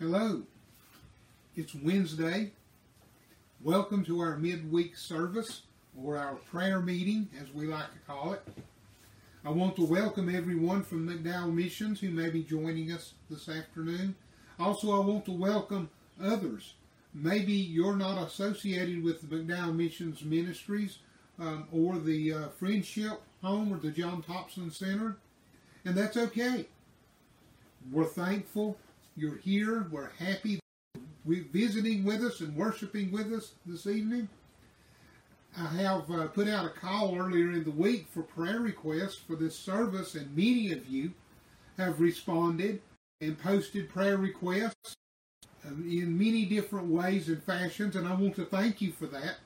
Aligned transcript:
Hello. 0.00 0.44
It's 1.54 1.74
Wednesday. 1.74 2.52
Welcome 3.62 4.02
to 4.06 4.20
our 4.20 4.38
midweek 4.38 4.96
service, 4.96 5.64
or 5.94 6.16
our 6.16 6.36
prayer 6.36 6.80
meeting, 6.80 7.28
as 7.38 7.52
we 7.52 7.66
like 7.66 7.92
to 7.92 7.98
call 8.06 8.32
it. 8.32 8.42
I 9.44 9.50
want 9.50 9.76
to 9.76 9.84
welcome 9.84 10.34
everyone 10.34 10.84
from 10.84 11.06
McDowell 11.06 11.52
Missions 11.52 12.00
who 12.00 12.08
may 12.08 12.30
be 12.30 12.42
joining 12.42 12.92
us 12.92 13.12
this 13.28 13.46
afternoon. 13.50 14.14
Also, 14.58 14.90
I 14.90 15.04
want 15.04 15.26
to 15.26 15.32
welcome 15.32 15.90
others. 16.18 16.72
Maybe 17.12 17.52
you're 17.52 17.94
not 17.94 18.26
associated 18.26 19.04
with 19.04 19.20
the 19.20 19.36
McDowell 19.36 19.76
Missions 19.76 20.24
Ministries 20.24 21.00
um, 21.38 21.68
or 21.70 21.98
the 21.98 22.32
uh, 22.32 22.48
Friendship 22.58 23.20
Home 23.42 23.70
or 23.70 23.76
the 23.76 23.90
John 23.90 24.22
Thompson 24.22 24.70
Center, 24.70 25.18
and 25.84 25.94
that's 25.94 26.16
okay. 26.16 26.68
We're 27.92 28.04
thankful 28.04 28.78
you're 29.20 29.36
here. 29.36 29.86
We're 29.90 30.10
happy 30.18 30.58
we're 31.26 31.44
visiting 31.52 32.04
with 32.04 32.24
us 32.24 32.40
and 32.40 32.56
worshiping 32.56 33.12
with 33.12 33.30
us 33.34 33.52
this 33.66 33.86
evening. 33.86 34.30
I 35.58 35.66
have 35.66 36.10
uh, 36.10 36.28
put 36.28 36.48
out 36.48 36.64
a 36.64 36.70
call 36.70 37.18
earlier 37.18 37.50
in 37.50 37.64
the 37.64 37.70
week 37.70 38.06
for 38.08 38.22
prayer 38.22 38.60
requests 38.60 39.16
for 39.16 39.36
this 39.36 39.54
service, 39.58 40.14
and 40.14 40.34
many 40.34 40.72
of 40.72 40.88
you 40.88 41.12
have 41.76 42.00
responded 42.00 42.80
and 43.20 43.38
posted 43.38 43.90
prayer 43.90 44.16
requests 44.16 44.94
in 45.64 46.16
many 46.18 46.46
different 46.46 46.86
ways 46.86 47.28
and 47.28 47.42
fashions, 47.42 47.96
and 47.96 48.08
I 48.08 48.14
want 48.14 48.36
to 48.36 48.46
thank 48.46 48.80
you 48.80 48.92
for 48.92 49.06
that. 49.08 49.36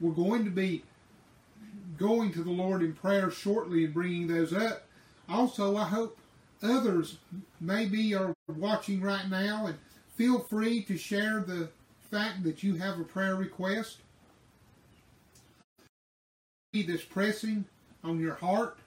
We're 0.00 0.10
going 0.10 0.44
to 0.44 0.50
be 0.50 0.82
going 1.96 2.32
to 2.32 2.42
the 2.42 2.50
Lord 2.50 2.82
in 2.82 2.92
prayer 2.92 3.30
shortly 3.30 3.84
and 3.84 3.94
bringing 3.94 4.26
those 4.26 4.52
up. 4.52 4.88
Also, 5.28 5.76
I 5.76 5.84
hope 5.84 6.18
others 6.62 7.18
maybe 7.60 8.14
are 8.14 8.34
watching 8.48 9.00
right 9.00 9.28
now 9.28 9.66
and 9.66 9.76
feel 10.14 10.40
free 10.40 10.82
to 10.84 10.96
share 10.96 11.40
the 11.40 11.68
fact 12.10 12.42
that 12.44 12.62
you 12.62 12.74
have 12.76 12.98
a 12.98 13.04
prayer 13.04 13.36
request 13.36 13.98
that's 16.72 17.04
pressing 17.04 17.64
on 18.04 18.20
your 18.20 18.34
heart. 18.34 18.78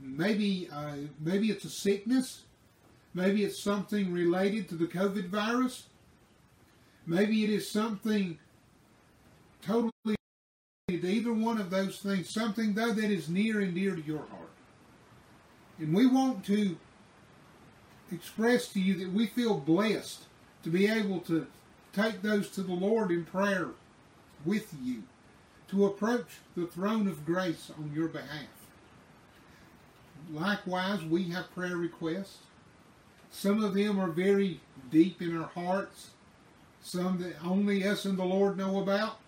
Maybe, 0.00 0.68
uh, 0.72 0.96
maybe 1.20 1.50
it's 1.50 1.64
a 1.64 1.70
sickness. 1.70 2.42
Maybe 3.14 3.44
it's 3.44 3.62
something 3.62 4.12
related 4.12 4.68
to 4.70 4.74
the 4.74 4.86
COVID 4.86 5.28
virus. 5.28 5.84
Maybe 7.06 7.44
it 7.44 7.50
is 7.50 7.70
something 7.70 8.38
totally 9.62 10.16
either 10.88 11.32
one 11.32 11.60
of 11.60 11.70
those 11.70 11.98
things. 11.98 12.30
Something 12.30 12.74
though 12.74 12.92
that 12.92 13.10
is 13.10 13.28
near 13.28 13.60
and 13.60 13.74
dear 13.74 13.94
to 13.94 14.02
your 14.02 14.18
heart. 14.18 14.43
And 15.78 15.94
we 15.94 16.06
want 16.06 16.44
to 16.46 16.76
express 18.12 18.68
to 18.68 18.80
you 18.80 18.94
that 18.98 19.12
we 19.12 19.26
feel 19.26 19.58
blessed 19.58 20.22
to 20.62 20.70
be 20.70 20.86
able 20.86 21.20
to 21.20 21.46
take 21.92 22.22
those 22.22 22.50
to 22.50 22.62
the 22.62 22.72
Lord 22.72 23.10
in 23.10 23.24
prayer 23.24 23.68
with 24.44 24.74
you, 24.82 25.02
to 25.68 25.86
approach 25.86 26.38
the 26.56 26.66
throne 26.66 27.08
of 27.08 27.24
grace 27.24 27.70
on 27.76 27.92
your 27.94 28.08
behalf. 28.08 28.48
Likewise, 30.32 31.02
we 31.02 31.24
have 31.30 31.54
prayer 31.54 31.76
requests. 31.76 32.38
Some 33.30 33.62
of 33.62 33.74
them 33.74 33.98
are 33.98 34.10
very 34.10 34.60
deep 34.90 35.20
in 35.20 35.36
our 35.36 35.48
hearts, 35.48 36.10
some 36.82 37.18
that 37.18 37.34
only 37.44 37.86
us 37.86 38.04
and 38.04 38.16
the 38.16 38.24
Lord 38.24 38.56
know 38.56 38.80
about. 38.80 39.18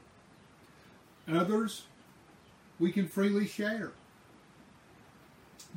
Others 1.28 1.84
we 2.78 2.92
can 2.92 3.08
freely 3.08 3.46
share. 3.46 3.92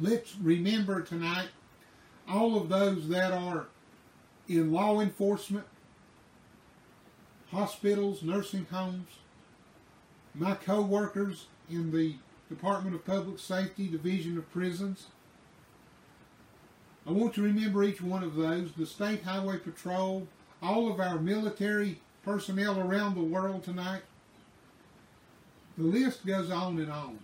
Let's 0.01 0.35
remember 0.37 1.01
tonight 1.01 1.49
all 2.29 2.55
of 2.55 2.69
those 2.69 3.09
that 3.09 3.33
are 3.33 3.67
in 4.47 4.71
law 4.71 5.01
enforcement, 5.01 5.65
hospitals, 7.51 8.23
nursing 8.23 8.65
homes, 8.71 9.09
my 10.33 10.55
co-workers 10.55 11.47
in 11.69 11.91
the 11.91 12.15
Department 12.47 12.95
of 12.95 13.05
Public 13.05 13.39
Safety, 13.39 13.87
Division 13.87 14.37
of 14.37 14.49
Prisons. 14.53 15.07
I 17.05 17.11
want 17.11 17.33
to 17.33 17.41
remember 17.41 17.83
each 17.83 18.01
one 18.01 18.23
of 18.23 18.35
those, 18.35 18.71
the 18.71 18.85
State 18.85 19.23
Highway 19.23 19.57
Patrol, 19.57 20.27
all 20.61 20.89
of 20.89 21.01
our 21.01 21.19
military 21.19 21.99
personnel 22.23 22.79
around 22.79 23.15
the 23.15 23.23
world 23.23 23.63
tonight. 23.63 24.03
The 25.77 25.83
list 25.83 26.25
goes 26.25 26.49
on 26.49 26.79
and 26.79 26.91
on. 26.91 27.19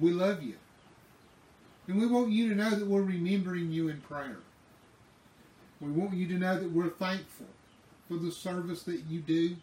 We 0.00 0.10
love 0.10 0.42
you. 0.42 0.54
And 1.86 1.98
we 1.98 2.06
want 2.06 2.30
you 2.30 2.48
to 2.50 2.54
know 2.54 2.70
that 2.70 2.86
we're 2.86 3.02
remembering 3.02 3.72
you 3.72 3.88
in 3.88 4.00
prayer. 4.00 4.38
We 5.80 5.90
want 5.90 6.14
you 6.14 6.26
to 6.28 6.34
know 6.34 6.58
that 6.58 6.72
we're 6.72 6.90
thankful 6.90 7.46
for 8.08 8.16
the 8.16 8.32
service 8.32 8.82
that 8.82 9.04
you 9.08 9.20
do. 9.20 9.56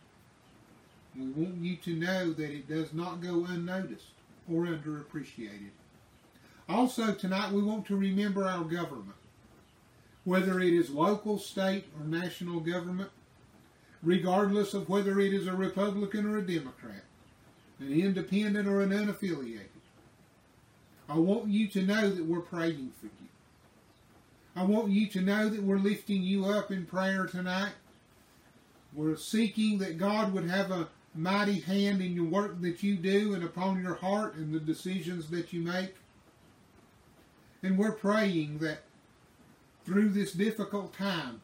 We 1.17 1.27
want 1.27 1.57
you 1.57 1.75
to 1.77 1.95
know 1.95 2.33
that 2.33 2.49
it 2.49 2.67
does 2.67 2.93
not 2.93 3.21
go 3.21 3.45
unnoticed 3.45 4.07
or 4.51 4.65
underappreciated. 4.65 5.71
Also, 6.67 7.13
tonight 7.13 7.51
we 7.51 7.61
want 7.61 7.85
to 7.87 7.95
remember 7.95 8.45
our 8.45 8.63
government, 8.63 9.17
whether 10.23 10.59
it 10.59 10.73
is 10.73 10.89
local, 10.89 11.37
state, 11.37 11.85
or 11.99 12.05
national 12.07 12.59
government, 12.59 13.11
regardless 14.01 14.73
of 14.73 14.89
whether 14.89 15.19
it 15.19 15.33
is 15.33 15.47
a 15.47 15.53
Republican 15.53 16.25
or 16.25 16.37
a 16.37 16.41
Democrat, 16.41 17.03
an 17.79 17.91
independent 17.91 18.67
or 18.67 18.81
an 18.81 18.89
unaffiliated. 18.89 19.74
I 21.07 21.17
want 21.17 21.49
you 21.49 21.67
to 21.67 21.81
know 21.81 22.09
that 22.09 22.25
we're 22.25 22.39
praying 22.39 22.91
for 22.99 23.05
you. 23.05 23.29
I 24.55 24.63
want 24.63 24.89
you 24.89 25.07
to 25.07 25.21
know 25.21 25.49
that 25.49 25.61
we're 25.61 25.77
lifting 25.77 26.23
you 26.23 26.45
up 26.45 26.71
in 26.71 26.85
prayer 26.85 27.25
tonight. 27.25 27.73
We're 28.93 29.17
seeking 29.17 29.79
that 29.79 29.97
God 29.97 30.33
would 30.33 30.49
have 30.49 30.71
a 30.71 30.87
mighty 31.13 31.59
hand 31.59 32.01
in 32.01 32.13
your 32.13 32.25
work 32.25 32.61
that 32.61 32.81
you 32.81 32.95
do 32.95 33.33
and 33.33 33.43
upon 33.43 33.81
your 33.81 33.95
heart 33.95 34.35
and 34.35 34.53
the 34.53 34.59
decisions 34.59 35.29
that 35.29 35.53
you 35.53 35.61
make. 35.61 35.95
And 37.61 37.77
we're 37.77 37.91
praying 37.91 38.59
that 38.59 38.79
through 39.85 40.09
this 40.09 40.33
difficult 40.33 40.93
time, 40.93 41.41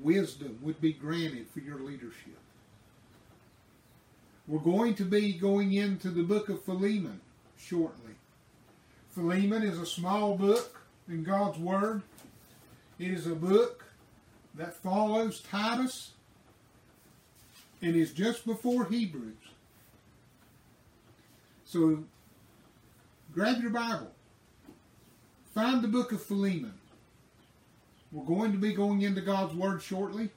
wisdom 0.00 0.58
would 0.62 0.80
be 0.80 0.92
granted 0.92 1.48
for 1.48 1.60
your 1.60 1.78
leadership. 1.80 2.38
We're 4.46 4.58
going 4.58 4.94
to 4.96 5.04
be 5.04 5.32
going 5.32 5.72
into 5.72 6.10
the 6.10 6.22
book 6.22 6.48
of 6.48 6.62
Philemon 6.62 7.20
shortly. 7.56 8.07
Philemon 9.18 9.64
is 9.64 9.80
a 9.80 9.84
small 9.84 10.36
book 10.36 10.80
in 11.08 11.24
God's 11.24 11.58
Word. 11.58 12.02
It 13.00 13.10
is 13.10 13.26
a 13.26 13.34
book 13.34 13.84
that 14.54 14.76
follows 14.76 15.40
Titus 15.40 16.12
and 17.82 17.96
is 17.96 18.12
just 18.12 18.46
before 18.46 18.84
Hebrews. 18.84 19.34
So 21.64 22.04
grab 23.34 23.60
your 23.60 23.72
Bible. 23.72 24.12
Find 25.52 25.82
the 25.82 25.88
book 25.88 26.12
of 26.12 26.22
Philemon. 26.22 26.74
We're 28.12 28.24
going 28.24 28.52
to 28.52 28.58
be 28.58 28.72
going 28.72 29.02
into 29.02 29.20
God's 29.20 29.52
Word 29.52 29.82
shortly. 29.82 30.30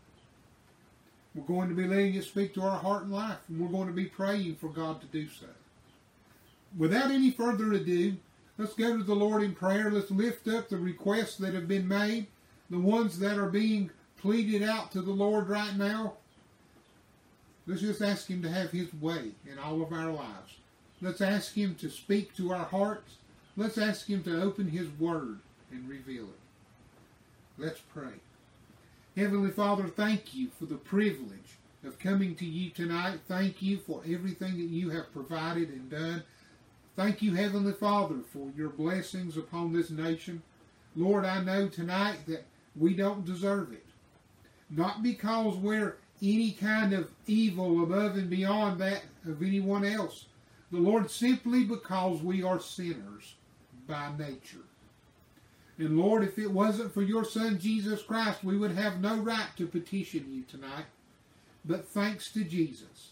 We're 1.35 1.43
going 1.43 1.69
to 1.69 1.75
be 1.75 1.85
letting 1.85 2.15
it 2.15 2.23
speak 2.23 2.55
to 2.55 2.63
our 2.63 2.79
heart 2.79 3.03
and 3.03 3.13
life, 3.13 3.37
and 3.47 3.59
we're 3.59 3.67
going 3.67 3.89
to 3.89 3.93
be 3.93 4.05
praying 4.05 4.55
for 4.55 4.69
God 4.69 5.01
to 5.01 5.07
do 5.07 5.29
so. 5.29 5.45
Without 6.75 7.11
any 7.11 7.29
further 7.29 7.73
ado, 7.73 8.17
Let's 8.57 8.73
go 8.73 8.97
to 8.97 9.03
the 9.03 9.15
Lord 9.15 9.43
in 9.43 9.55
prayer. 9.55 9.89
Let's 9.89 10.11
lift 10.11 10.47
up 10.47 10.69
the 10.69 10.77
requests 10.77 11.37
that 11.37 11.53
have 11.53 11.67
been 11.67 11.87
made, 11.87 12.27
the 12.69 12.79
ones 12.79 13.19
that 13.19 13.37
are 13.37 13.49
being 13.49 13.89
pleaded 14.17 14.61
out 14.61 14.91
to 14.91 15.01
the 15.01 15.11
Lord 15.11 15.49
right 15.49 15.75
now. 15.75 16.13
Let's 17.65 17.81
just 17.81 18.01
ask 18.01 18.27
Him 18.27 18.41
to 18.43 18.49
have 18.49 18.71
His 18.71 18.93
way 18.95 19.31
in 19.49 19.57
all 19.57 19.81
of 19.81 19.93
our 19.93 20.11
lives. 20.11 20.57
Let's 21.01 21.21
ask 21.21 21.53
Him 21.53 21.75
to 21.75 21.89
speak 21.89 22.35
to 22.37 22.53
our 22.53 22.65
hearts. 22.65 23.15
Let's 23.57 23.77
ask 23.77 24.07
Him 24.07 24.23
to 24.23 24.41
open 24.41 24.69
His 24.69 24.87
Word 24.99 25.39
and 25.71 25.89
reveal 25.89 26.25
it. 26.25 26.39
Let's 27.57 27.79
pray. 27.79 28.13
Heavenly 29.15 29.51
Father, 29.51 29.87
thank 29.87 30.33
you 30.33 30.49
for 30.57 30.65
the 30.65 30.75
privilege 30.75 31.57
of 31.83 31.99
coming 31.99 32.35
to 32.35 32.45
you 32.45 32.69
tonight. 32.69 33.19
Thank 33.27 33.61
you 33.61 33.77
for 33.77 34.01
everything 34.05 34.57
that 34.57 34.69
you 34.69 34.89
have 34.91 35.11
provided 35.11 35.69
and 35.69 35.89
done. 35.89 36.23
Thank 36.95 37.21
you, 37.21 37.33
Heavenly 37.33 37.73
Father, 37.73 38.15
for 38.33 38.51
your 38.55 38.69
blessings 38.69 39.37
upon 39.37 39.71
this 39.71 39.89
nation. 39.89 40.41
Lord, 40.95 41.23
I 41.23 41.41
know 41.41 41.67
tonight 41.67 42.19
that 42.27 42.45
we 42.75 42.93
don't 42.93 43.25
deserve 43.25 43.71
it. 43.71 43.85
Not 44.69 45.01
because 45.01 45.55
we're 45.55 45.97
any 46.21 46.51
kind 46.51 46.93
of 46.93 47.09
evil 47.27 47.83
above 47.83 48.17
and 48.17 48.29
beyond 48.29 48.79
that 48.81 49.03
of 49.25 49.41
anyone 49.41 49.85
else. 49.85 50.25
The 50.71 50.79
Lord, 50.79 51.09
simply 51.09 51.63
because 51.63 52.21
we 52.21 52.43
are 52.43 52.59
sinners 52.59 53.35
by 53.87 54.11
nature. 54.17 54.65
And 55.77 55.97
Lord, 55.97 56.23
if 56.23 56.37
it 56.37 56.51
wasn't 56.51 56.93
for 56.93 57.01
your 57.01 57.25
Son 57.25 57.57
Jesus 57.57 58.03
Christ, 58.03 58.43
we 58.43 58.57
would 58.57 58.71
have 58.71 59.01
no 59.01 59.17
right 59.17 59.49
to 59.57 59.65
petition 59.65 60.25
you 60.29 60.43
tonight. 60.43 60.85
But 61.65 61.87
thanks 61.87 62.31
to 62.33 62.43
Jesus, 62.43 63.11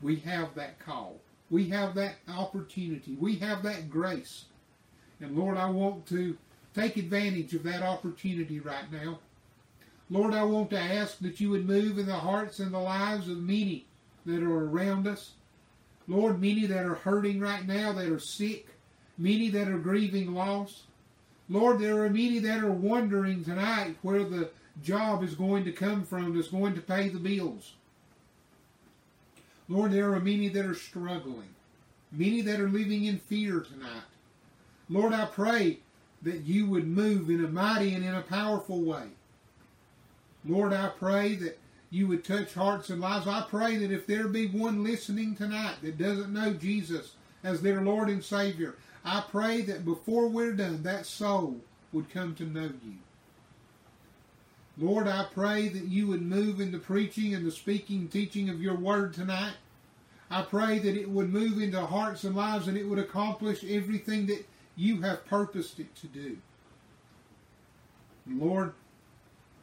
we 0.00 0.16
have 0.16 0.54
that 0.54 0.78
call. 0.78 1.20
We 1.50 1.68
have 1.68 1.94
that 1.94 2.16
opportunity. 2.28 3.16
We 3.20 3.36
have 3.36 3.62
that 3.62 3.90
grace. 3.90 4.46
And 5.20 5.36
Lord, 5.36 5.56
I 5.56 5.70
want 5.70 6.06
to 6.08 6.36
take 6.74 6.96
advantage 6.96 7.54
of 7.54 7.62
that 7.64 7.82
opportunity 7.82 8.60
right 8.60 8.90
now. 8.90 9.18
Lord, 10.10 10.34
I 10.34 10.44
want 10.44 10.70
to 10.70 10.78
ask 10.78 11.18
that 11.20 11.40
you 11.40 11.50
would 11.50 11.66
move 11.66 11.98
in 11.98 12.06
the 12.06 12.14
hearts 12.14 12.58
and 12.58 12.72
the 12.72 12.78
lives 12.78 13.28
of 13.28 13.38
many 13.38 13.86
that 14.26 14.42
are 14.42 14.68
around 14.68 15.06
us. 15.06 15.32
Lord, 16.06 16.40
many 16.40 16.66
that 16.66 16.84
are 16.84 16.94
hurting 16.94 17.40
right 17.40 17.66
now, 17.66 17.92
that 17.92 18.10
are 18.10 18.18
sick, 18.18 18.66
many 19.16 19.48
that 19.50 19.68
are 19.68 19.78
grieving 19.78 20.34
loss. 20.34 20.82
Lord, 21.48 21.78
there 21.78 22.04
are 22.04 22.10
many 22.10 22.38
that 22.40 22.62
are 22.62 22.72
wondering 22.72 23.44
tonight 23.44 23.96
where 24.02 24.24
the 24.24 24.50
job 24.82 25.22
is 25.22 25.34
going 25.34 25.64
to 25.64 25.72
come 25.72 26.04
from 26.04 26.34
that's 26.34 26.48
going 26.48 26.74
to 26.74 26.80
pay 26.80 27.08
the 27.08 27.18
bills. 27.18 27.74
Lord, 29.68 29.92
there 29.92 30.12
are 30.12 30.20
many 30.20 30.48
that 30.48 30.66
are 30.66 30.74
struggling, 30.74 31.54
many 32.12 32.42
that 32.42 32.60
are 32.60 32.68
living 32.68 33.06
in 33.06 33.18
fear 33.18 33.60
tonight. 33.60 34.02
Lord, 34.90 35.12
I 35.12 35.24
pray 35.24 35.78
that 36.22 36.42
you 36.42 36.66
would 36.66 36.86
move 36.86 37.30
in 37.30 37.44
a 37.44 37.48
mighty 37.48 37.94
and 37.94 38.04
in 38.04 38.14
a 38.14 38.22
powerful 38.22 38.82
way. 38.82 39.08
Lord, 40.44 40.72
I 40.72 40.88
pray 40.88 41.34
that 41.36 41.58
you 41.90 42.06
would 42.08 42.24
touch 42.24 42.54
hearts 42.54 42.90
and 42.90 43.00
lives. 43.00 43.26
I 43.26 43.42
pray 43.48 43.76
that 43.76 43.90
if 43.90 44.06
there 44.06 44.28
be 44.28 44.46
one 44.48 44.84
listening 44.84 45.34
tonight 45.34 45.76
that 45.82 45.96
doesn't 45.96 46.32
know 46.32 46.52
Jesus 46.52 47.14
as 47.42 47.62
their 47.62 47.82
Lord 47.82 48.08
and 48.08 48.22
Savior, 48.22 48.76
I 49.04 49.22
pray 49.30 49.62
that 49.62 49.84
before 49.84 50.28
we're 50.28 50.52
done, 50.52 50.82
that 50.82 51.06
soul 51.06 51.60
would 51.92 52.10
come 52.10 52.34
to 52.34 52.44
know 52.44 52.70
you. 52.84 52.98
Lord, 54.76 55.06
I 55.06 55.26
pray 55.32 55.68
that 55.68 55.84
you 55.84 56.08
would 56.08 56.22
move 56.22 56.60
in 56.60 56.72
the 56.72 56.78
preaching 56.78 57.34
and 57.34 57.46
the 57.46 57.52
speaking 57.52 58.08
teaching 58.08 58.48
of 58.48 58.60
your 58.60 58.74
word 58.74 59.14
tonight. 59.14 59.54
I 60.30 60.42
pray 60.42 60.80
that 60.80 60.96
it 60.96 61.08
would 61.08 61.32
move 61.32 61.60
into 61.60 61.84
hearts 61.86 62.24
and 62.24 62.34
lives 62.34 62.66
and 62.66 62.76
it 62.76 62.88
would 62.88 62.98
accomplish 62.98 63.62
everything 63.62 64.26
that 64.26 64.46
you 64.74 65.02
have 65.02 65.26
purposed 65.26 65.78
it 65.78 65.94
to 65.96 66.08
do. 66.08 66.38
Lord, 68.26 68.72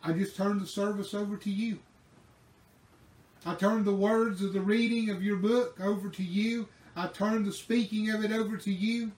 I 0.03 0.13
just 0.13 0.37
turn 0.37 0.59
the 0.59 0.67
service 0.67 1.13
over 1.13 1.35
to 1.37 1.49
you. 1.49 1.79
I 3.45 3.55
turn 3.55 3.83
the 3.83 3.93
words 3.93 4.41
of 4.41 4.53
the 4.53 4.61
reading 4.61 5.09
of 5.09 5.23
your 5.23 5.37
book 5.37 5.79
over 5.81 6.09
to 6.09 6.23
you. 6.23 6.69
I 6.95 7.07
turn 7.07 7.43
the 7.43 7.51
speaking 7.51 8.09
of 8.09 8.23
it 8.23 8.31
over 8.31 8.55
to 8.55 8.71
you. 8.71 9.11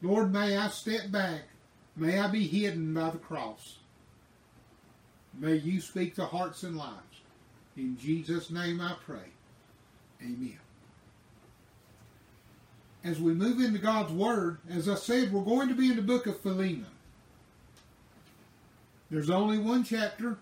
Lord, 0.00 0.32
may 0.32 0.56
I 0.56 0.68
step 0.68 1.10
back. 1.10 1.42
May 1.94 2.18
I 2.18 2.28
be 2.28 2.46
hidden 2.46 2.94
by 2.94 3.10
the 3.10 3.18
cross. 3.18 3.78
May 5.38 5.56
you 5.56 5.80
speak 5.80 6.14
to 6.16 6.24
hearts 6.24 6.62
and 6.62 6.76
lives. 6.76 7.20
In 7.76 7.96
Jesus' 7.98 8.50
name 8.50 8.80
I 8.80 8.94
pray. 9.04 9.30
Amen. 10.22 10.58
As 13.04 13.20
we 13.20 13.34
move 13.34 13.60
into 13.60 13.78
God's 13.78 14.12
Word, 14.12 14.58
as 14.70 14.88
I 14.88 14.94
said, 14.94 15.32
we're 15.32 15.42
going 15.42 15.68
to 15.68 15.74
be 15.74 15.90
in 15.90 15.96
the 15.96 16.02
book 16.02 16.26
of 16.26 16.38
Philemon. 16.40 16.86
There's 19.10 19.30
only 19.30 19.58
one 19.58 19.84
chapter. 19.84 20.38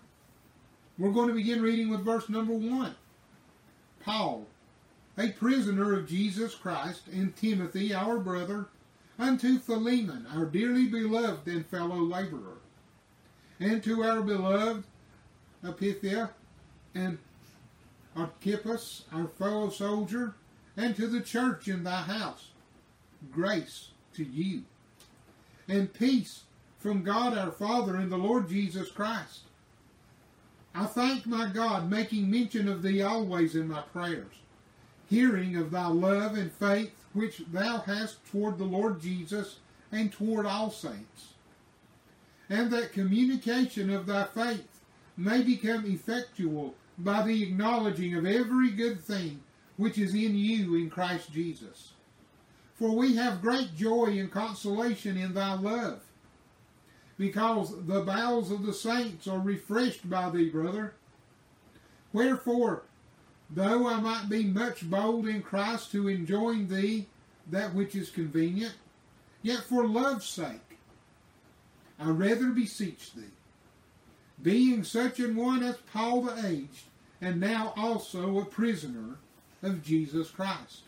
We're 0.97 1.11
going 1.11 1.29
to 1.29 1.33
begin 1.33 1.61
reading 1.61 1.89
with 1.89 2.05
verse 2.05 2.29
number 2.29 2.53
one. 2.53 2.95
Paul, 4.03 4.45
a 5.17 5.29
prisoner 5.29 5.93
of 5.93 6.07
Jesus 6.07 6.55
Christ, 6.55 7.07
and 7.11 7.35
Timothy, 7.35 7.93
our 7.93 8.19
brother, 8.19 8.67
unto 9.17 9.59
Philemon, 9.59 10.25
our 10.33 10.45
dearly 10.45 10.85
beloved 10.85 11.47
and 11.47 11.65
fellow 11.65 11.99
laborer, 11.99 12.60
and 13.61 13.83
to 13.83 14.03
our 14.03 14.21
beloved 14.21 14.83
Apphia 15.63 16.31
and 16.95 17.19
Archippus, 18.15 19.05
our 19.13 19.27
fellow 19.27 19.69
soldier, 19.69 20.33
and 20.75 20.95
to 20.95 21.07
the 21.07 21.21
church 21.21 21.67
in 21.67 21.83
thy 21.83 22.01
house, 22.01 22.49
grace 23.31 23.89
to 24.15 24.23
you, 24.23 24.63
and 25.67 25.93
peace 25.93 26.43
from 26.79 27.03
God 27.03 27.37
our 27.37 27.51
Father 27.51 27.95
and 27.95 28.11
the 28.11 28.17
Lord 28.17 28.49
Jesus 28.49 28.91
Christ. 28.91 29.41
I 30.73 30.85
thank 30.85 31.25
my 31.27 31.47
God, 31.47 31.89
making 31.89 32.31
mention 32.31 32.67
of 32.67 32.81
thee 32.81 33.03
always 33.03 33.55
in 33.55 33.67
my 33.67 33.81
prayers, 33.93 34.33
hearing 35.07 35.55
of 35.55 35.69
thy 35.69 35.87
love 35.87 36.35
and 36.35 36.51
faith 36.51 36.91
which 37.13 37.43
thou 37.51 37.79
hast 37.79 38.25
toward 38.31 38.57
the 38.57 38.63
Lord 38.63 39.01
Jesus 39.01 39.57
and 39.91 40.11
toward 40.11 40.45
all 40.45 40.71
saints, 40.71 41.30
and 42.51 42.69
that 42.69 42.91
communication 42.91 43.89
of 43.89 44.05
thy 44.05 44.25
faith 44.25 44.81
may 45.15 45.41
become 45.41 45.85
effectual 45.85 46.75
by 46.97 47.23
the 47.23 47.43
acknowledging 47.43 48.13
of 48.13 48.25
every 48.25 48.71
good 48.71 48.99
thing 48.99 49.41
which 49.77 49.97
is 49.97 50.13
in 50.13 50.35
you 50.35 50.75
in 50.75 50.89
Christ 50.89 51.31
Jesus. 51.31 51.93
For 52.75 52.91
we 52.91 53.15
have 53.15 53.41
great 53.41 53.73
joy 53.77 54.17
and 54.19 54.29
consolation 54.29 55.15
in 55.15 55.33
thy 55.33 55.53
love 55.53 56.01
because 57.17 57.85
the 57.85 58.01
bowels 58.01 58.51
of 58.51 58.65
the 58.65 58.73
saints 58.73 59.27
are 59.27 59.39
refreshed 59.39 60.09
by 60.09 60.29
thee, 60.29 60.49
brother. 60.49 60.95
Wherefore, 62.11 62.83
though 63.49 63.87
I 63.87 64.01
might 64.01 64.27
be 64.27 64.43
much 64.43 64.89
bold 64.89 65.25
in 65.25 65.41
Christ 65.41 65.93
to 65.93 66.09
enjoin 66.09 66.67
thee 66.67 67.07
that 67.49 67.73
which 67.73 67.95
is 67.95 68.09
convenient, 68.09 68.73
yet 69.41 69.63
for 69.63 69.87
love's 69.87 70.27
sake 70.27 70.70
I 72.01 72.09
rather 72.09 72.49
beseech 72.49 73.13
thee, 73.13 73.35
being 74.41 74.83
such 74.83 75.19
an 75.19 75.35
one 75.35 75.61
as 75.61 75.77
Paul 75.93 76.23
the 76.23 76.47
aged, 76.47 76.85
and 77.21 77.39
now 77.39 77.73
also 77.77 78.39
a 78.39 78.45
prisoner 78.45 79.17
of 79.61 79.83
Jesus 79.83 80.31
Christ. 80.31 80.81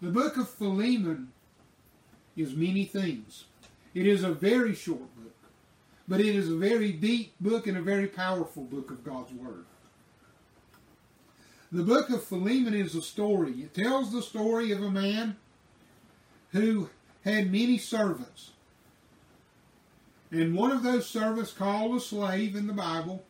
The 0.00 0.10
book 0.10 0.38
of 0.38 0.48
Philemon 0.48 1.32
is 2.36 2.54
many 2.54 2.86
things. 2.86 3.44
It 3.92 4.06
is 4.06 4.24
a 4.24 4.32
very 4.32 4.74
short 4.74 5.14
book, 5.16 5.34
but 6.08 6.20
it 6.20 6.34
is 6.34 6.48
a 6.48 6.56
very 6.56 6.92
deep 6.92 7.34
book 7.38 7.66
and 7.66 7.76
a 7.76 7.82
very 7.82 8.06
powerful 8.06 8.64
book 8.64 8.90
of 8.90 9.04
God's 9.04 9.32
Word. 9.34 9.66
The 11.70 11.82
book 11.82 12.08
of 12.08 12.24
Philemon 12.24 12.72
is 12.72 12.94
a 12.94 13.02
story. 13.02 13.52
It 13.52 13.74
tells 13.74 14.10
the 14.10 14.22
story 14.22 14.72
of 14.72 14.82
a 14.82 14.90
man 14.90 15.36
who 16.52 16.88
had 17.24 17.52
many 17.52 17.76
servants. 17.76 18.52
And 20.30 20.54
one 20.54 20.70
of 20.70 20.82
those 20.82 21.08
servants, 21.08 21.52
called 21.52 21.96
a 21.96 22.00
slave 22.00 22.54
in 22.54 22.66
the 22.66 22.72
Bible, 22.72 23.24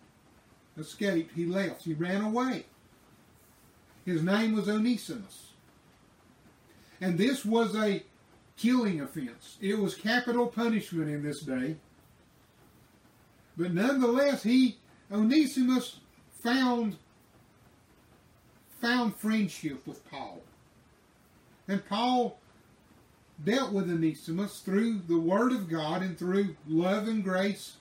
escaped. 0.79 1.35
He 1.35 1.47
left. 1.47 1.85
He 1.85 1.95
ran 1.95 2.23
away. 2.23 2.67
His 4.05 4.23
name 4.23 4.55
was 4.55 4.69
Onesimus. 4.69 5.53
And 7.01 7.17
this 7.17 7.45
was 7.45 7.75
a 7.75 8.03
killing 8.57 9.01
offense. 9.01 9.57
It 9.61 9.79
was 9.79 9.95
capital 9.95 10.47
punishment 10.47 11.09
in 11.09 11.23
this 11.23 11.41
day. 11.41 11.77
But 13.57 13.73
nonetheless, 13.73 14.43
he 14.43 14.79
Onesimus 15.11 16.01
found 16.43 16.97
found 18.81 19.15
friendship 19.17 19.87
with 19.87 20.09
Paul. 20.11 20.41
And 21.69 21.87
Paul 21.87 22.40
dealt 23.45 23.73
with 23.73 23.91
Onesimus 23.91 24.61
through 24.61 25.01
the 25.09 25.19
Word 25.19 25.53
of 25.53 25.69
God 25.69 26.03
and 26.03 26.19
through 26.19 26.57
love 26.69 27.09
and 27.09 27.25
grace. 27.25 27.77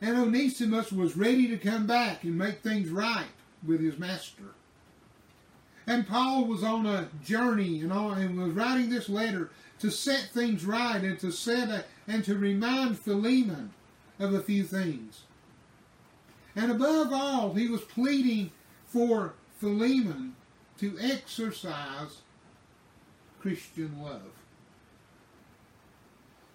And 0.00 0.18
Onesimus 0.18 0.92
was 0.92 1.16
ready 1.16 1.48
to 1.48 1.56
come 1.56 1.86
back 1.86 2.24
and 2.24 2.36
make 2.36 2.60
things 2.60 2.90
right 2.90 3.28
with 3.66 3.80
his 3.80 3.98
master. 3.98 4.54
And 5.86 6.06
Paul 6.06 6.46
was 6.46 6.62
on 6.62 6.86
a 6.86 7.08
journey 7.22 7.80
and, 7.80 7.92
on, 7.92 8.18
and 8.18 8.38
was 8.38 8.52
writing 8.52 8.90
this 8.90 9.08
letter 9.08 9.50
to 9.80 9.90
set 9.90 10.30
things 10.32 10.64
right 10.64 11.02
and 11.02 11.18
to 11.20 11.30
set 11.30 11.68
a, 11.68 11.84
and 12.06 12.24
to 12.24 12.36
remind 12.36 12.98
Philemon 12.98 13.70
of 14.18 14.32
a 14.32 14.42
few 14.42 14.64
things. 14.64 15.22
And 16.56 16.70
above 16.70 17.12
all, 17.12 17.54
he 17.54 17.68
was 17.68 17.82
pleading 17.82 18.52
for 18.86 19.34
Philemon 19.58 20.36
to 20.78 20.96
exercise 21.00 22.22
Christian 23.40 24.00
love. 24.02 24.32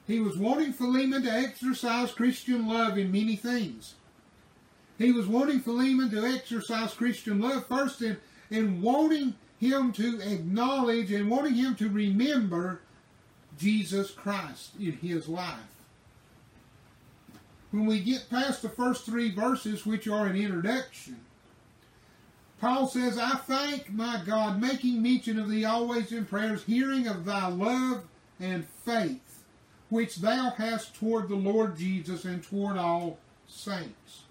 He 0.10 0.20
was 0.20 0.40
wanting 0.40 0.74
Philemon 0.74 1.22
to 1.22 1.32
exercise 1.32 2.12
Christian 2.12 2.68
love 2.68 2.98
in 2.98 3.12
many 3.12 3.36
things. 3.36 3.94
He 4.98 5.12
was 5.12 5.28
wanting 5.28 5.60
Philemon 5.60 6.10
to 6.10 6.26
exercise 6.26 6.96
Christian 6.96 7.40
love 7.40 7.68
first 7.68 8.02
in, 8.02 8.18
in 8.50 8.82
wanting 8.82 9.36
him 9.60 9.92
to 9.94 10.20
acknowledge 10.22 11.12
and 11.12 11.30
wanting 11.30 11.54
him 11.54 11.76
to 11.76 11.90
remember 11.90 12.82
Jesus 13.60 14.10
Christ 14.10 14.72
in 14.80 14.94
his 14.94 15.28
life. 15.28 15.60
When 17.70 17.86
we 17.86 18.00
get 18.00 18.32
past 18.32 18.64
the 18.64 18.70
first 18.70 19.06
three 19.06 19.30
verses, 19.30 19.86
which 19.86 20.08
are 20.08 20.26
an 20.26 20.36
introduction, 20.36 21.20
Paul 22.60 22.88
says, 22.88 23.20
I 23.20 23.36
thank 23.36 23.92
my 23.92 24.24
God, 24.26 24.60
making 24.60 25.04
mention 25.04 25.38
of 25.38 25.50
thee 25.50 25.66
always 25.66 26.12
in 26.12 26.26
prayers, 26.26 26.64
hearing 26.64 27.08
of 27.08 27.26
thy 27.26 27.48
love 27.48 28.06
and 28.40 28.66
faith, 28.84 29.29
which 29.90 30.18
thou 30.18 30.52
hast 30.52 30.96
toward 30.96 31.28
the 31.28 31.36
Lord 31.36 31.78
Jesus 31.78 32.26
and 32.26 32.44
toward 32.44 32.78
all 32.78 33.18
saints. 33.48 34.24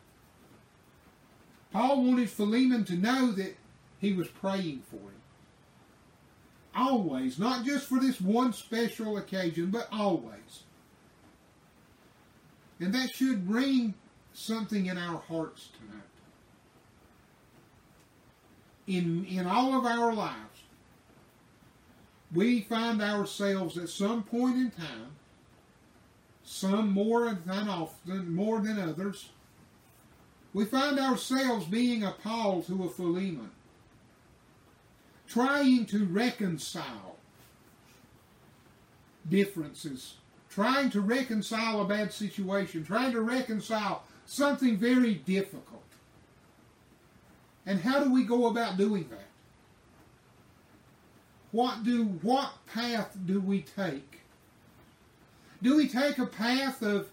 Paul 1.73 2.05
wanted 2.05 2.31
Philemon 2.31 2.85
to 2.85 2.95
know 2.95 3.33
that 3.33 3.57
he 3.99 4.13
was 4.13 4.29
praying 4.29 4.83
for 4.89 4.97
him. 4.97 5.15
Always, 6.75 7.39
not 7.39 7.65
just 7.65 7.87
for 7.87 7.99
this 7.99 8.21
one 8.21 8.53
special 8.53 9.17
occasion, 9.19 9.71
but 9.71 9.89
always. 9.93 10.63
And 12.81 12.95
that 12.95 13.11
should 13.11 13.47
bring 13.47 13.95
something 14.33 14.87
in 14.87 14.97
our 14.97 15.19
hearts 15.19 15.71
tonight. 15.79 16.05
In, 18.87 19.25
in 19.27 19.47
all 19.47 19.77
of 19.77 19.85
our 19.85 20.15
lives, 20.15 20.63
we 22.33 22.61
find 22.61 23.03
ourselves 23.03 23.77
at 23.77 23.89
some 23.89 24.23
point 24.23 24.57
in 24.57 24.71
time, 24.71 25.17
some 26.49 26.91
more 26.91 27.39
than 27.45 27.69
often, 27.69 28.35
more 28.35 28.59
than 28.61 28.81
others, 28.81 29.29
we 30.55 30.65
find 30.65 30.99
ourselves 30.99 31.67
being 31.67 32.03
a 32.03 32.11
Paul 32.11 32.63
to 32.63 32.85
a 32.85 32.89
Philemon, 32.89 33.51
trying 35.29 35.85
to 35.87 36.07
reconcile 36.07 37.17
differences, 39.29 40.15
trying 40.49 40.89
to 40.91 41.03
reconcile 41.03 41.83
a 41.83 41.85
bad 41.85 42.15
situation, 42.15 42.83
trying 42.83 43.13
to 43.13 43.21
reconcile 43.21 44.05
something 44.25 44.79
very 44.79 45.15
difficult. 45.15 45.85
And 47.67 47.79
how 47.79 48.03
do 48.03 48.11
we 48.11 48.25
go 48.25 48.47
about 48.47 48.79
doing 48.79 49.07
that? 49.11 49.29
What 51.53 51.85
do 51.85 52.05
what 52.05 52.53
path 52.67 53.15
do 53.27 53.39
we 53.39 53.61
take? 53.61 54.18
Do 55.63 55.77
we 55.77 55.89
take 55.89 56.19
a 56.19 56.27
path 56.27 56.83
of 56.83 57.09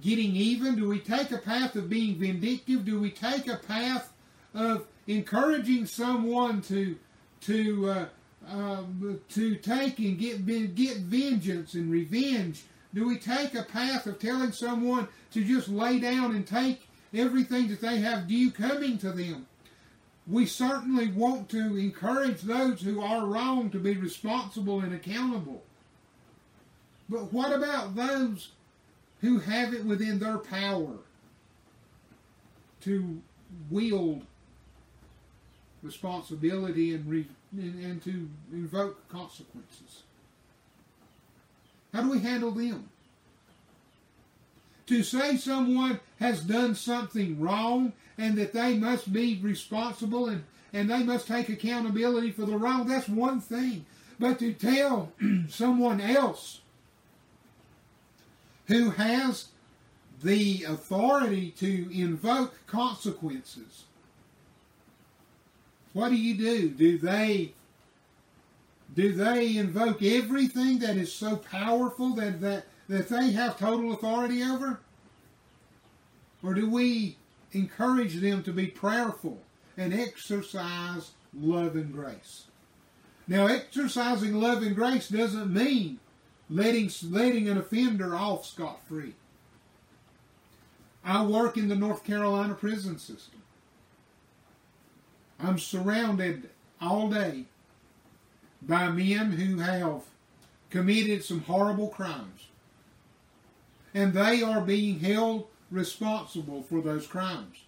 getting 0.00 0.34
even? 0.34 0.76
Do 0.76 0.88
we 0.88 0.98
take 0.98 1.30
a 1.30 1.38
path 1.38 1.76
of 1.76 1.90
being 1.90 2.18
vindictive? 2.18 2.84
Do 2.84 3.00
we 3.00 3.10
take 3.10 3.48
a 3.48 3.56
path 3.56 4.12
of 4.54 4.86
encouraging 5.06 5.86
someone 5.86 6.62
to 6.62 6.96
to 7.42 7.90
uh, 7.90 8.06
uh, 8.48 8.82
to 9.30 9.56
take 9.56 9.98
and 9.98 10.18
get 10.18 10.46
get 10.74 10.98
vengeance 10.98 11.74
and 11.74 11.90
revenge? 11.90 12.64
Do 12.94 13.06
we 13.06 13.18
take 13.18 13.54
a 13.54 13.62
path 13.62 14.06
of 14.06 14.18
telling 14.18 14.52
someone 14.52 15.08
to 15.32 15.44
just 15.44 15.68
lay 15.68 15.98
down 15.98 16.34
and 16.34 16.46
take 16.46 16.88
everything 17.12 17.68
that 17.68 17.82
they 17.82 17.98
have 17.98 18.26
due 18.26 18.50
coming 18.50 18.96
to 18.98 19.12
them? 19.12 19.46
We 20.26 20.46
certainly 20.46 21.08
want 21.08 21.50
to 21.50 21.76
encourage 21.76 22.40
those 22.40 22.80
who 22.80 23.02
are 23.02 23.26
wrong 23.26 23.70
to 23.70 23.78
be 23.78 23.96
responsible 23.96 24.80
and 24.80 24.94
accountable. 24.94 25.62
But 27.08 27.32
what 27.32 27.52
about 27.52 27.94
those 27.94 28.50
who 29.20 29.38
have 29.38 29.72
it 29.72 29.84
within 29.84 30.18
their 30.18 30.38
power 30.38 30.94
to 32.82 33.22
wield 33.70 34.22
responsibility 35.82 36.94
and, 36.94 37.08
re, 37.08 37.26
and, 37.52 37.84
and 37.84 38.02
to 38.04 38.28
invoke 38.52 39.08
consequences? 39.08 40.02
How 41.92 42.02
do 42.02 42.10
we 42.10 42.18
handle 42.18 42.50
them? 42.50 42.88
To 44.86 45.02
say 45.02 45.36
someone 45.36 46.00
has 46.20 46.40
done 46.42 46.74
something 46.74 47.40
wrong 47.40 47.92
and 48.18 48.36
that 48.36 48.52
they 48.52 48.76
must 48.76 49.12
be 49.12 49.38
responsible 49.42 50.26
and, 50.26 50.44
and 50.72 50.90
they 50.90 51.02
must 51.02 51.26
take 51.26 51.48
accountability 51.48 52.30
for 52.30 52.44
the 52.44 52.56
wrong, 52.56 52.86
that's 52.86 53.08
one 53.08 53.40
thing. 53.40 53.84
But 54.18 54.38
to 54.38 54.52
tell 54.52 55.12
someone 55.48 56.00
else 56.00 56.60
who 58.68 58.90
has 58.90 59.46
the 60.22 60.64
authority 60.64 61.50
to 61.52 61.88
invoke 61.92 62.54
consequences. 62.66 63.84
What 65.92 66.10
do 66.10 66.16
you 66.16 66.34
do? 66.36 66.70
Do 66.70 66.98
they 66.98 67.54
do 68.94 69.12
they 69.12 69.56
invoke 69.56 70.02
everything 70.02 70.78
that 70.78 70.96
is 70.96 71.12
so 71.12 71.36
powerful 71.36 72.14
that, 72.14 72.40
that, 72.40 72.64
that 72.88 73.08
they 73.08 73.32
have 73.32 73.58
total 73.58 73.92
authority 73.92 74.42
over? 74.42 74.80
Or 76.42 76.54
do 76.54 76.70
we 76.70 77.16
encourage 77.52 78.16
them 78.16 78.42
to 78.44 78.52
be 78.52 78.68
prayerful 78.68 79.38
and 79.76 79.92
exercise 79.92 81.10
love 81.38 81.76
and 81.76 81.92
grace? 81.92 82.44
Now, 83.28 83.48
exercising 83.48 84.40
love 84.40 84.62
and 84.62 84.74
grace 84.74 85.08
doesn't 85.08 85.52
mean 85.52 85.98
letting, 86.48 86.90
letting 87.10 87.48
an 87.48 87.58
offender 87.58 88.14
off 88.14 88.46
scot 88.46 88.80
free. 88.86 89.14
I 91.04 91.24
work 91.24 91.56
in 91.56 91.68
the 91.68 91.76
North 91.76 92.04
Carolina 92.04 92.54
prison 92.54 92.98
system. 92.98 93.42
I'm 95.38 95.58
surrounded 95.58 96.50
all 96.80 97.08
day 97.08 97.44
by 98.62 98.88
men 98.88 99.32
who 99.32 99.58
have 99.58 100.02
committed 100.70 101.22
some 101.22 101.40
horrible 101.42 101.88
crimes. 101.88 102.48
And 103.94 104.12
they 104.12 104.42
are 104.42 104.60
being 104.60 104.98
held 105.00 105.46
responsible 105.70 106.62
for 106.62 106.80
those 106.80 107.06
crimes. 107.06 107.58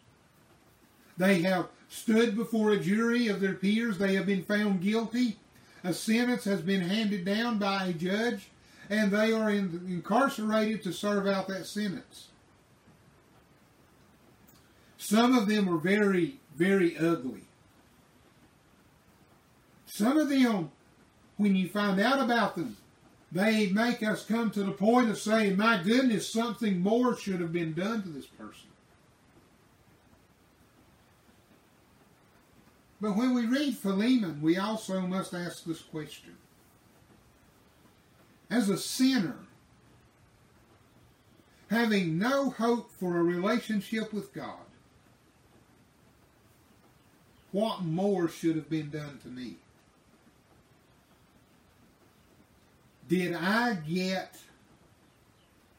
They 1.16 1.42
have 1.42 1.68
stood 1.88 2.36
before 2.36 2.70
a 2.70 2.78
jury 2.78 3.28
of 3.28 3.40
their 3.40 3.54
peers. 3.54 3.98
They 3.98 4.14
have 4.14 4.26
been 4.26 4.42
found 4.42 4.82
guilty. 4.82 5.36
A 5.84 5.94
sentence 5.94 6.44
has 6.44 6.60
been 6.60 6.80
handed 6.80 7.24
down 7.24 7.58
by 7.58 7.86
a 7.86 7.92
judge 7.92 8.48
and 8.90 9.10
they 9.10 9.32
are 9.32 9.50
in, 9.50 9.84
incarcerated 9.88 10.82
to 10.82 10.92
serve 10.92 11.26
out 11.26 11.48
that 11.48 11.66
sentence. 11.66 12.28
Some 14.96 15.36
of 15.36 15.48
them 15.48 15.68
are 15.68 15.78
very, 15.78 16.40
very 16.56 16.96
ugly. 16.96 17.42
Some 19.86 20.18
of 20.18 20.28
them, 20.28 20.70
when 21.36 21.54
you 21.54 21.68
find 21.68 22.00
out 22.00 22.20
about 22.20 22.56
them, 22.56 22.76
they 23.30 23.66
make 23.68 24.02
us 24.02 24.24
come 24.24 24.50
to 24.52 24.62
the 24.62 24.72
point 24.72 25.10
of 25.10 25.18
saying, 25.18 25.56
my 25.56 25.82
goodness, 25.82 26.32
something 26.32 26.80
more 26.80 27.16
should 27.16 27.40
have 27.40 27.52
been 27.52 27.74
done 27.74 28.02
to 28.02 28.08
this 28.08 28.26
person. 28.26 28.68
But 33.00 33.16
when 33.16 33.34
we 33.34 33.46
read 33.46 33.76
Philemon, 33.76 34.40
we 34.42 34.56
also 34.56 35.00
must 35.02 35.34
ask 35.34 35.64
this 35.64 35.80
question 35.80 36.36
as 38.50 38.68
a 38.68 38.78
sinner, 38.78 39.36
having 41.70 42.18
no 42.18 42.50
hope 42.50 42.90
for 42.92 43.18
a 43.18 43.22
relationship 43.22 44.12
with 44.12 44.32
God, 44.32 44.54
what 47.52 47.82
more 47.82 48.28
should 48.28 48.56
have 48.56 48.70
been 48.70 48.90
done 48.90 49.18
to 49.22 49.28
me? 49.28 49.56
Did 53.08 53.34
I 53.34 53.74
get 53.74 54.36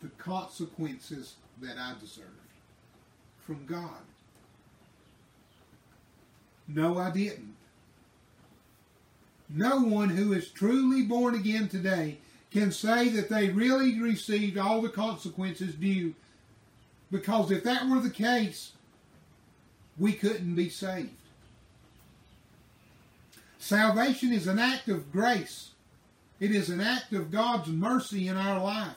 the 0.01 0.09
consequences 0.17 1.35
that 1.61 1.77
I 1.77 1.93
deserved 1.99 2.27
from 3.45 3.65
God? 3.65 4.01
No, 6.67 6.97
I 6.97 7.11
didn't. 7.11 7.55
No 9.47 9.81
one 9.81 10.09
who 10.09 10.33
is 10.33 10.49
truly 10.49 11.03
born 11.03 11.33
again 11.35 11.67
today 11.67 12.19
can 12.51 12.72
say 12.72 13.10
that 13.10 13.29
they 13.29 13.50
really 13.50 14.00
received 14.00 14.58
all 14.58 14.82
the 14.82 14.89
consequences 14.89 15.75
due. 15.75 16.13
Because 17.12 17.51
if 17.51 17.63
that 17.63 17.88
were 17.88 18.00
the 18.00 18.10
case, 18.10 18.72
we 19.98 20.13
couldn't 20.13 20.56
be 20.56 20.70
saved. 20.70 21.10
Salvation 23.60 24.32
is 24.32 24.48
an 24.48 24.58
act 24.58 24.88
of 24.88 25.12
grace. 25.12 25.72
It 26.39 26.51
is 26.51 26.70
an 26.70 26.79
act 26.79 27.13
of 27.13 27.32
God's 27.32 27.68
mercy 27.68 28.27
in 28.27 28.38
our 28.38 28.63
life. 28.63 28.96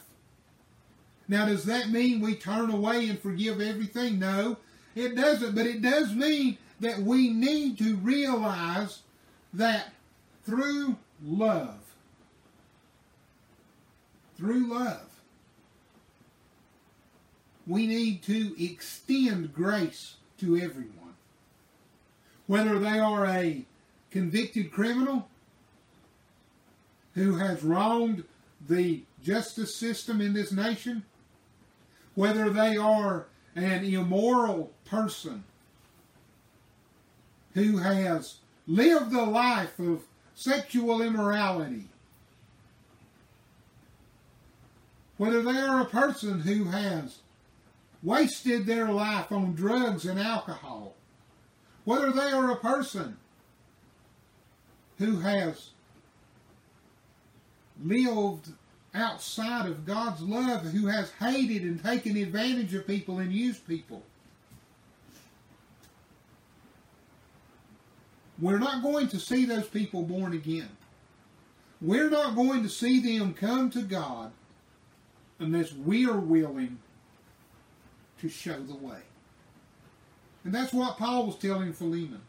Now, 1.28 1.46
does 1.46 1.64
that 1.64 1.90
mean 1.90 2.20
we 2.20 2.34
turn 2.34 2.70
away 2.70 3.08
and 3.08 3.18
forgive 3.18 3.60
everything? 3.60 4.18
No, 4.18 4.56
it 4.94 5.16
doesn't. 5.16 5.54
But 5.54 5.66
it 5.66 5.82
does 5.82 6.14
mean 6.14 6.58
that 6.80 6.98
we 6.98 7.30
need 7.30 7.78
to 7.78 7.96
realize 7.96 9.00
that 9.54 9.92
through 10.44 10.96
love, 11.24 11.81
through 14.42 14.66
love. 14.66 15.08
We 17.64 17.86
need 17.86 18.24
to 18.24 18.60
extend 18.62 19.54
grace 19.54 20.16
to 20.40 20.56
everyone. 20.56 21.14
Whether 22.48 22.80
they 22.80 22.98
are 22.98 23.24
a 23.24 23.64
convicted 24.10 24.72
criminal 24.72 25.28
who 27.14 27.36
has 27.36 27.62
wronged 27.62 28.24
the 28.68 29.02
justice 29.22 29.76
system 29.76 30.20
in 30.20 30.32
this 30.32 30.50
nation, 30.50 31.04
whether 32.16 32.50
they 32.50 32.76
are 32.76 33.26
an 33.54 33.84
immoral 33.84 34.72
person 34.84 35.44
who 37.54 37.76
has 37.76 38.38
lived 38.66 39.12
a 39.12 39.22
life 39.22 39.78
of 39.78 40.02
sexual 40.34 41.00
immorality, 41.00 41.84
whether 45.22 45.40
they 45.40 45.56
are 45.56 45.82
a 45.82 45.84
person 45.84 46.40
who 46.40 46.64
has 46.64 47.18
wasted 48.02 48.66
their 48.66 48.88
life 48.88 49.30
on 49.30 49.54
drugs 49.54 50.04
and 50.04 50.18
alcohol, 50.18 50.96
whether 51.84 52.10
they 52.10 52.32
are 52.32 52.50
a 52.50 52.56
person 52.56 53.16
who 54.98 55.20
has 55.20 55.70
lived 57.84 58.48
outside 58.94 59.66
of 59.66 59.86
God's 59.86 60.22
love 60.22 60.62
who 60.62 60.88
has 60.88 61.12
hated 61.20 61.62
and 61.62 61.80
taken 61.80 62.16
advantage 62.16 62.74
of 62.74 62.84
people 62.84 63.20
and 63.20 63.32
used 63.32 63.64
people. 63.68 64.02
We're 68.40 68.58
not 68.58 68.82
going 68.82 69.06
to 69.06 69.20
see 69.20 69.44
those 69.44 69.68
people 69.68 70.02
born 70.02 70.32
again. 70.32 70.70
We're 71.80 72.10
not 72.10 72.34
going 72.34 72.64
to 72.64 72.68
see 72.68 72.98
them 72.98 73.34
come 73.34 73.70
to 73.70 73.82
God 73.82 74.32
unless 75.38 75.72
we 75.72 76.06
are 76.06 76.18
willing 76.18 76.78
to 78.20 78.28
show 78.28 78.58
the 78.60 78.74
way. 78.74 79.00
And 80.44 80.54
that's 80.54 80.72
what 80.72 80.98
Paul 80.98 81.26
was 81.26 81.36
telling 81.36 81.72
Philemon. 81.72 82.20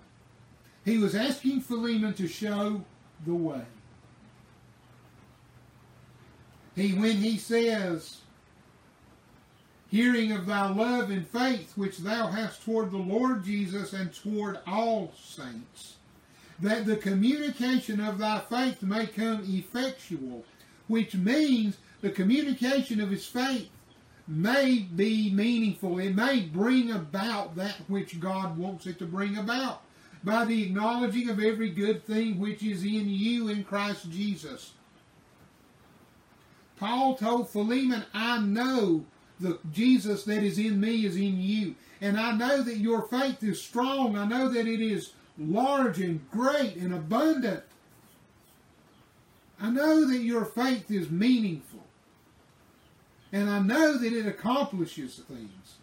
He 0.86 0.98
was 0.98 1.16
asking 1.16 1.62
Philemon 1.62 2.14
to 2.16 2.28
show 2.28 2.84
the 3.26 3.34
way. 3.34 3.62
He, 6.76 6.94
when 6.94 7.18
he 7.18 7.38
says, 7.38 8.18
hearing 9.90 10.32
of 10.32 10.48
thy 10.48 10.68
love 10.70 11.12
and 11.12 11.28
faith 11.28 11.74
which 11.76 12.00
thou 12.00 12.28
hast 12.28 12.64
toward 12.66 12.92
the 12.92 12.98
Lord 12.98 13.44
Jesus 13.44 13.94
and 13.94 14.14
toward 14.14 14.60
all 14.66 15.14
saints, 15.24 15.98
that 16.60 16.86
the 16.86 16.96
communication 16.96 18.00
of 18.00 18.18
thy 18.18 18.40
faith 18.40 18.82
may 18.82 19.06
come 19.06 19.44
effectual, 19.48 20.44
which 20.88 21.16
means 21.16 21.78
the 22.02 22.10
communication 22.10 23.00
of 23.00 23.10
his 23.10 23.26
faith 23.26 23.70
may 24.28 24.80
be 24.96 25.32
meaningful. 25.32 26.00
It 26.00 26.16
may 26.16 26.42
bring 26.42 26.92
about 26.92 27.56
that 27.56 27.76
which 27.88 28.20
God 28.20 28.58
wants 28.58 28.86
it 28.86 29.00
to 29.00 29.06
bring 29.06 29.38
about 29.38 29.82
by 30.24 30.46
the 30.46 30.64
acknowledging 30.64 31.30
of 31.30 31.42
every 31.42 31.70
good 31.70 32.06
thing 32.06 32.40
which 32.40 32.64
is 32.64 32.84
in 32.84 33.10
you 33.10 33.50
in 33.50 33.64
Christ 33.64 34.10
Jesus. 34.10 34.72
Paul 36.78 37.16
told 37.16 37.50
Philemon, 37.50 38.04
I 38.14 38.40
know 38.40 39.06
the 39.40 39.60
Jesus 39.72 40.24
that 40.24 40.44
is 40.44 40.58
in 40.58 40.80
me 40.80 41.06
is 41.06 41.16
in 41.16 41.40
you. 41.42 41.76
And 42.02 42.20
I 42.20 42.34
know 42.34 42.62
that 42.64 42.78
your 42.78 43.04
faith 43.04 43.44
is 43.44 43.62
strong. 43.62 44.18
I 44.18 44.26
know 44.26 44.50
that 44.50 44.68
it 44.68 44.82
is 44.82 45.12
large 45.38 46.00
and 46.00 46.30
great 46.32 46.76
and 46.76 46.94
abundant. 46.94 47.64
I 49.64 49.70
know 49.70 50.06
that 50.10 50.20
your 50.20 50.44
faith 50.44 50.92
is 50.92 51.10
meaningful. 51.10 51.80
And 53.32 53.50
I 53.50 53.60
know 53.60 53.98
that 53.98 54.12
it 54.12 54.28
accomplishes 54.28 55.16
things. 55.16 55.78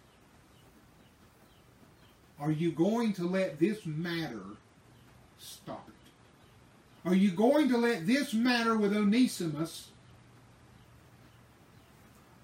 Are 2.38 2.50
you 2.50 2.72
going 2.72 3.14
to 3.14 3.26
let 3.26 3.58
this 3.58 3.86
matter 3.86 4.42
stop 5.38 5.88
it? 5.88 7.08
Are 7.08 7.14
you 7.14 7.30
going 7.30 7.70
to 7.70 7.78
let 7.78 8.06
this 8.06 8.34
matter 8.34 8.76
with 8.76 8.94
Onesimus 8.94 9.88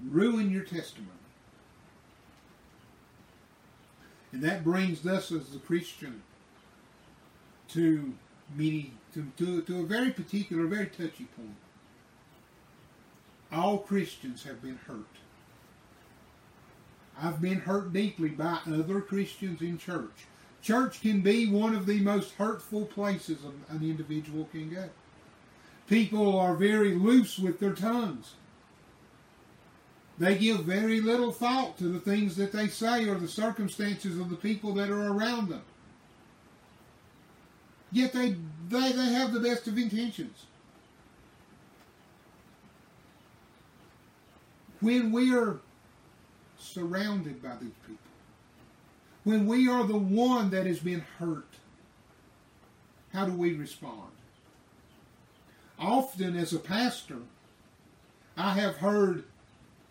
ruin 0.08 0.50
your 0.50 0.64
testimony? 0.64 1.10
And 4.32 4.42
that 4.42 4.64
brings 4.64 5.06
us 5.06 5.30
as 5.30 5.54
a 5.54 5.58
Christian 5.58 6.22
to 7.68 8.14
many 8.54 8.92
to, 9.14 9.26
to, 9.38 9.62
to 9.62 9.80
a 9.80 9.86
very 9.86 10.10
particular, 10.10 10.66
very 10.66 10.86
touchy 10.86 11.26
point. 11.36 11.56
All 13.52 13.78
Christians 13.78 14.44
have 14.44 14.60
been 14.62 14.78
hurt. 14.86 15.04
I've 17.20 17.40
been 17.40 17.60
hurt 17.60 17.92
deeply 17.92 18.28
by 18.30 18.58
other 18.66 19.00
Christians 19.00 19.62
in 19.62 19.78
church. 19.78 20.26
Church 20.62 21.00
can 21.00 21.20
be 21.20 21.48
one 21.48 21.74
of 21.74 21.86
the 21.86 22.00
most 22.00 22.32
hurtful 22.32 22.86
places 22.86 23.38
an 23.68 23.82
individual 23.82 24.48
can 24.52 24.68
go. 24.68 24.88
People 25.86 26.38
are 26.38 26.56
very 26.56 26.94
loose 26.94 27.38
with 27.38 27.60
their 27.60 27.72
tongues. 27.72 28.34
They 30.18 30.36
give 30.36 30.60
very 30.60 31.00
little 31.00 31.30
thought 31.30 31.78
to 31.78 31.84
the 31.84 32.00
things 32.00 32.36
that 32.36 32.52
they 32.52 32.68
say 32.68 33.08
or 33.08 33.16
the 33.16 33.28
circumstances 33.28 34.18
of 34.18 34.30
the 34.30 34.36
people 34.36 34.72
that 34.74 34.90
are 34.90 35.12
around 35.12 35.50
them. 35.50 35.62
Yet 37.92 38.12
they, 38.12 38.36
they, 38.68 38.92
they 38.92 39.12
have 39.12 39.32
the 39.32 39.40
best 39.40 39.66
of 39.66 39.78
intentions. 39.78 40.46
When 44.80 45.12
we 45.12 45.34
are 45.34 45.58
surrounded 46.58 47.42
by 47.42 47.56
these 47.60 47.70
people, 47.86 47.98
when 49.24 49.46
we 49.46 49.68
are 49.68 49.84
the 49.84 49.96
one 49.96 50.50
that 50.50 50.66
has 50.66 50.80
been 50.80 51.04
hurt, 51.18 51.48
how 53.12 53.24
do 53.24 53.32
we 53.32 53.54
respond? 53.54 54.10
Often, 55.78 56.36
as 56.36 56.52
a 56.52 56.58
pastor, 56.58 57.18
I 58.36 58.52
have 58.54 58.76
heard 58.76 59.24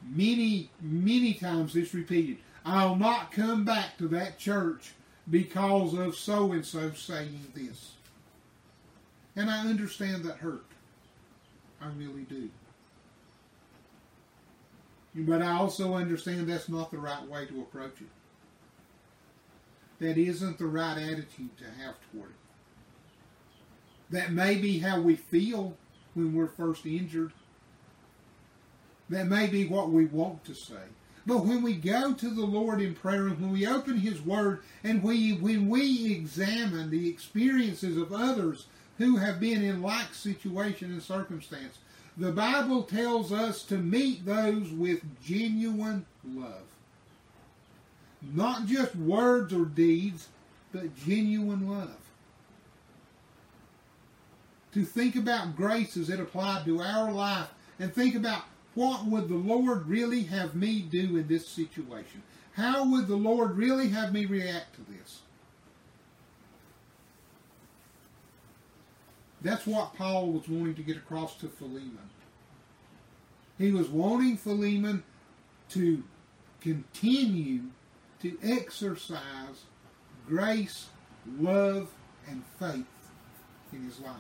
many, 0.04 0.70
many 0.82 1.34
times 1.34 1.74
this 1.74 1.94
repeated 1.94 2.38
I'll 2.66 2.96
not 2.96 3.32
come 3.32 3.64
back 3.64 3.98
to 4.00 4.08
that 4.10 4.40
church 4.40 4.94
because 5.30 5.94
of 5.94 6.16
so 6.16 6.52
and 6.52 6.66
so 6.66 6.92
saying 6.92 7.48
this. 7.54 7.94
And 9.36 9.50
I 9.50 9.68
understand 9.68 10.24
that 10.26 10.38
hurt. 10.38 10.66
I 11.82 11.88
really 11.98 12.24
do. 12.24 12.50
But 15.16 15.42
I 15.42 15.52
also 15.52 15.96
understand 15.96 16.48
that's 16.48 16.70
not 16.70 16.92
the 16.92 16.98
right 16.98 17.26
way 17.28 17.46
to 17.46 17.62
approach 17.62 18.02
it. 18.02 18.08
That 20.00 20.18
isn't 20.18 20.58
the 20.58 20.66
right 20.66 20.98
attitude 20.98 21.58
to 21.58 21.66
have 21.66 21.96
toward 22.12 22.32
it. 22.32 22.36
That 24.12 24.32
may 24.32 24.56
be 24.56 24.80
how 24.80 25.00
we 25.00 25.16
feel 25.16 25.76
when 26.14 26.34
we're 26.34 26.48
first 26.48 26.86
injured. 26.86 27.32
That 29.10 29.28
may 29.28 29.48
be 29.48 29.68
what 29.68 29.90
we 29.90 30.06
want 30.06 30.44
to 30.46 30.54
say. 30.54 30.76
But 31.26 31.46
when 31.46 31.64
we 31.64 31.74
go 31.74 32.14
to 32.14 32.30
the 32.30 32.46
Lord 32.46 32.82
in 32.82 32.94
prayer 32.94 33.28
and 33.28 33.40
when 33.42 33.52
we 33.52 33.66
open 33.66 33.98
His 33.98 34.22
Word 34.22 34.62
and 34.84 35.02
we, 35.02 35.34
when 35.34 35.70
we 35.70 36.14
examine 36.14 36.92
the 36.92 37.10
experiences 37.10 37.98
of 37.98 38.14
others 38.14 38.68
who 39.00 39.18
have 39.18 39.40
been 39.40 39.64
in 39.64 39.82
like 39.82 40.14
situation 40.14 40.92
and 40.92 41.02
circumstance, 41.02 41.80
the 42.18 42.32
Bible 42.32 42.84
tells 42.84 43.32
us 43.32 43.64
to 43.64 43.78
meet 43.78 44.26
those 44.26 44.70
with 44.70 45.02
genuine 45.24 46.06
love. 46.24 46.64
Not 48.34 48.68
just 48.68 48.96
words 48.96 49.54
or 49.54 49.66
deeds, 49.66 50.30
but 50.72 50.96
genuine 50.96 51.70
love. 51.70 51.98
To 54.74 54.84
think 54.84 55.16
about 55.16 55.56
graces 55.56 56.08
that 56.08 56.20
apply 56.20 56.64
to 56.66 56.82
our 56.82 57.12
life 57.12 57.50
and 57.80 57.94
think 57.94 58.16
about 58.16 58.44
what 58.76 59.06
would 59.06 59.30
the 59.30 59.36
Lord 59.36 59.88
really 59.88 60.24
have 60.24 60.54
me 60.54 60.82
do 60.82 61.18
in 61.18 61.28
this 61.28 61.48
situation? 61.48 62.22
How 62.54 62.86
would 62.90 63.08
the 63.08 63.16
Lord 63.16 63.58
really 63.58 63.90
have 63.90 64.14
me 64.14 64.26
react 64.26 64.76
to 64.76 64.82
this? 64.82 65.22
That's 69.42 69.66
what 69.66 69.96
Paul 69.96 70.28
was 70.28 70.48
wanting 70.50 70.76
to 70.76 70.82
get 70.82 70.98
across 70.98 71.36
to 71.36 71.48
Philemon. 71.48 72.10
He 73.58 73.72
was 73.72 73.88
wanting 73.88 74.38
Philemon 74.38 75.04
to 75.70 76.04
continue 76.62 77.62
to 78.22 78.38
exercise 78.44 79.66
grace, 80.28 80.88
love, 81.40 81.90
and 82.28 82.44
faith 82.60 82.86
in 83.72 83.84
his 83.84 84.00
life. 84.00 84.16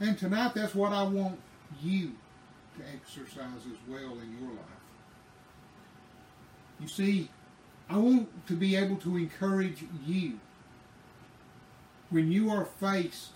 And 0.00 0.16
tonight, 0.16 0.54
that's 0.54 0.74
what 0.74 0.92
I 0.92 1.02
want 1.02 1.38
you 1.80 2.12
to 2.76 2.84
exercise 2.94 3.66
as 3.66 3.78
well 3.88 4.12
in 4.12 4.36
your 4.40 4.50
life. 4.50 4.64
You 6.80 6.88
see, 6.88 7.28
I 7.90 7.96
want 7.96 8.46
to 8.46 8.54
be 8.54 8.76
able 8.76 8.96
to 8.96 9.16
encourage 9.16 9.84
you 10.06 10.38
when 12.10 12.30
you 12.30 12.50
are 12.50 12.64
faced 12.64 13.32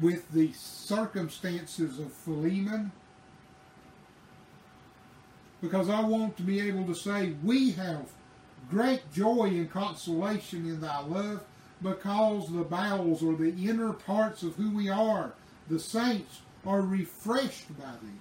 with 0.00 0.30
the 0.32 0.52
circumstances 0.52 1.98
of 1.98 2.12
Philemon, 2.12 2.92
because 5.60 5.88
I 5.88 6.00
want 6.00 6.36
to 6.38 6.42
be 6.42 6.60
able 6.60 6.84
to 6.86 6.94
say, 6.94 7.34
We 7.42 7.72
have 7.72 8.06
great 8.70 9.12
joy 9.12 9.46
and 9.46 9.70
consolation 9.70 10.66
in 10.66 10.80
thy 10.80 11.00
love, 11.00 11.42
because 11.82 12.52
the 12.52 12.64
bowels 12.64 13.22
or 13.22 13.34
the 13.34 13.50
inner 13.68 13.92
parts 13.92 14.42
of 14.42 14.56
who 14.56 14.70
we 14.70 14.88
are, 14.88 15.32
the 15.68 15.78
saints, 15.78 16.40
are 16.66 16.82
refreshed 16.82 17.68
by 17.78 17.90
thee. 18.02 18.18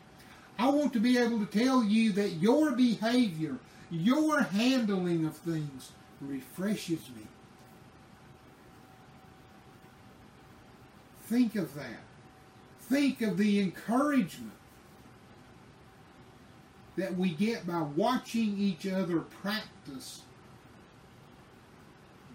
I 0.58 0.69
want 0.69 0.93
to 0.93 0.99
be 0.99 1.17
able 1.17 1.39
to 1.39 1.45
tell 1.45 1.84
you 1.84 2.12
that 2.13 2.32
your 2.34 2.71
behavior, 2.71 3.58
your 3.89 4.41
handling 4.41 5.25
of 5.25 5.36
things 5.38 5.91
refreshes 6.21 6.99
me. 7.15 7.28
Think 11.28 11.56
of 11.56 11.73
that. 11.75 12.02
Think 12.82 13.21
of 13.21 13.38
the 13.38 13.62
encouragement 13.62 14.52
that 16.97 17.15
we 17.15 17.30
get 17.30 17.65
by 17.65 17.82
watching 17.82 18.58
each 18.58 18.86
other 18.88 19.19
practice 19.19 20.23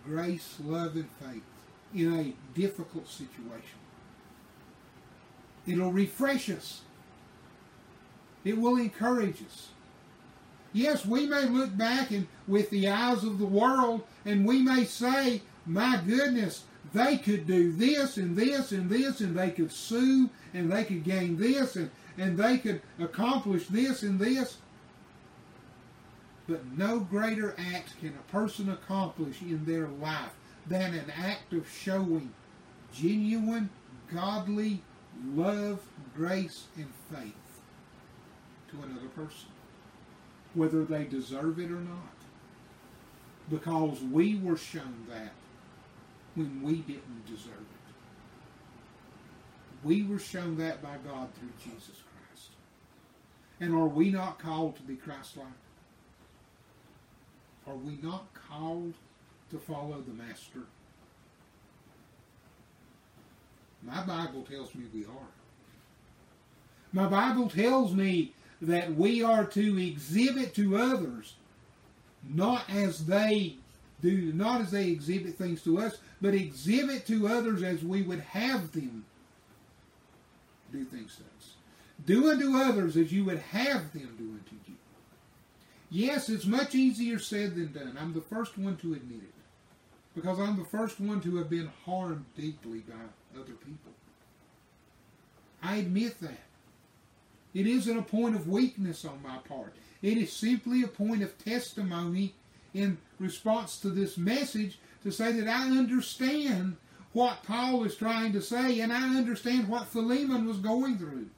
grace, 0.07 0.57
love, 0.63 0.95
and 0.97 1.09
faith 1.21 1.43
in 1.95 2.15
a 2.15 2.59
difficult 2.59 3.09
situation. 3.09 3.84
It'll 5.67 5.93
refresh 5.93 6.51
us. 6.51 6.83
It 8.45 8.59
will 8.59 8.77
encourage 8.77 9.43
us. 9.43 9.69
Yes, 10.73 11.07
we 11.07 11.27
may 11.27 11.45
look 11.45 11.77
back 11.77 12.11
and 12.11 12.27
with 12.47 12.69
the 12.71 12.89
eyes 12.89 13.23
of 13.23 13.39
the 13.39 13.47
world 13.47 14.03
and 14.25 14.47
we 14.47 14.61
may 14.61 14.85
say, 14.85 15.43
my 15.65 16.01
goodness, 16.07 16.65
they 16.93 17.17
could 17.17 17.47
do 17.47 17.73
this 17.73 18.17
and 18.17 18.37
this 18.37 18.73
and 18.73 18.91
this 18.91 19.21
and 19.21 19.37
they 19.39 19.51
could 19.51 19.73
sue 19.73 20.29
and 20.53 20.71
they 20.71 20.85
could 20.85 21.05
gain 21.05 21.37
this 21.37 21.77
and, 21.77 21.91
and 22.19 22.37
they 22.37 22.59
could 22.59 22.83
accomplish 22.99 23.69
this 23.69 24.03
and 24.03 24.19
this. 24.19 24.59
But 26.47 26.77
no 26.77 27.01
greater 27.01 27.55
act 27.57 27.99
can 28.01 28.11
a 28.11 28.33
person 28.33 28.69
accomplish 28.69 29.41
in 29.41 29.65
their 29.65 29.89
life 29.89 30.33
than 30.67 30.93
an 30.95 31.11
act 31.17 31.53
of 31.53 31.69
showing 31.69 32.33
genuine, 32.93 33.71
godly 34.13 34.83
love, 35.35 35.81
grace, 36.15 36.65
and 36.77 36.93
faith 37.11 37.33
to 38.71 38.83
another 38.83 39.09
person, 39.09 39.49
whether 40.55 40.85
they 40.85 41.05
deserve 41.05 41.59
it 41.59 41.71
or 41.71 41.81
not. 41.81 42.15
Because 43.51 44.01
we 44.01 44.37
were 44.39 44.57
shown 44.57 45.07
that 45.11 45.33
when 46.35 46.63
we 46.63 46.77
didn't 46.77 47.27
deserve 47.27 47.53
it. 47.53 47.95
We 49.85 50.03
were 50.03 50.19
shown 50.19 50.57
that 50.57 50.83
by 50.83 50.97
God 51.07 51.29
through 51.35 51.53
Jesus 51.63 52.03
Christ. 52.03 52.51
And 53.61 53.75
are 53.75 53.87
we 53.87 54.11
not 54.11 54.39
called 54.39 54.77
to 54.77 54.83
be 54.83 54.97
Christ-like? 54.97 55.47
Are 57.67 57.77
we 57.77 57.99
not 58.03 58.27
called 58.49 58.95
to 59.51 59.59
follow 59.59 60.01
the 60.01 60.15
Master? 60.15 60.61
My 63.87 64.03
Bible 64.03 64.43
tells 64.43 64.75
me 64.75 64.85
we 64.93 65.05
are. 65.05 65.31
My 66.93 67.07
Bible 67.07 67.49
tells 67.49 67.93
me 67.93 68.33
that 68.63 68.95
we 68.95 69.23
are 69.23 69.45
to 69.45 69.79
exhibit 69.79 70.55
to 70.55 70.77
others 70.77 71.35
not 72.29 72.69
as 72.71 73.07
they 73.07 73.57
do, 74.01 74.33
not 74.33 74.61
as 74.61 74.71
they 74.71 74.89
exhibit 74.89 75.37
things 75.37 75.63
to 75.65 75.79
us, 75.79 75.99
but 76.21 76.35
exhibit 76.35 77.07
to 77.07 77.29
others 77.29 77.63
as 77.63 77.83
we 77.83 78.03
would 78.03 78.21
have 78.21 78.73
them 78.73 79.05
do 80.73 80.85
things 80.85 81.17
to 81.17 81.23
us. 81.37 81.55
Do 82.07 82.31
unto 82.31 82.57
others 82.57 82.97
as 82.97 83.13
you 83.13 83.25
would 83.25 83.39
have 83.39 83.93
them 83.93 84.15
do 84.19 84.25
unto 84.25 84.57
you. 84.67 84.75
Yes, 85.91 86.29
it's 86.29 86.47
much 86.47 86.75
easier 86.75 87.19
said 87.19 87.55
than 87.55 87.73
done. 87.73 87.97
I'm 88.01 88.15
the 88.15 88.21
first 88.21 88.59
one 88.59 88.77
to 88.79 88.95
admit 88.95 89.23
it. 89.23 89.44
Because 90.15 90.39
I'm 90.39 90.57
the 90.57 90.65
first 90.65 91.01
one 91.01 91.21
to 91.23 91.37
have 91.37 91.51
been 91.51 91.71
harmed 91.85 92.25
deeply 92.37 92.81
by 92.81 92.95
other 93.35 93.53
people. 93.53 93.93
I 95.63 95.77
admit 95.77 96.21
that. 96.21 96.41
It 97.53 97.67
isn't 97.67 97.99
a 97.99 98.03
point 98.03 98.35
of 98.35 98.49
weakness 98.49 99.05
on 99.05 99.23
my 99.23 99.39
part. 99.39 99.75
It 100.03 100.19
is 100.19 100.33
simply 100.33 100.83
a 100.83 100.89
point 100.89 101.23
of 101.23 101.39
testimony 101.39 102.35
in 102.75 102.99
response 103.19 103.79
to 103.79 103.91
this 103.91 104.19
message 104.19 104.79
to 105.05 105.13
say 105.13 105.33
that 105.33 105.49
I 105.49 105.71
understand 105.71 106.77
what 107.13 107.45
Paul 107.45 107.85
is 107.85 107.97
trying 107.97 108.33
to 108.33 108.43
say 108.43 108.81
and 108.81 108.93
I 108.93 109.17
understand 109.17 109.69
what 109.69 109.87
Philemon 109.87 110.47
was 110.47 110.59
going 110.59 110.99
through. 110.99 111.29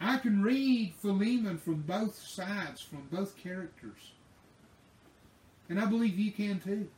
I 0.00 0.18
can 0.18 0.42
read 0.42 0.94
Philemon 1.00 1.58
from 1.58 1.82
both 1.82 2.16
sides, 2.16 2.80
from 2.80 3.08
both 3.10 3.36
characters. 3.36 4.12
And 5.70 5.80
I 5.80 5.86
believe 5.86 6.18
you 6.18 6.32
can 6.32 6.60
too. 6.60 6.88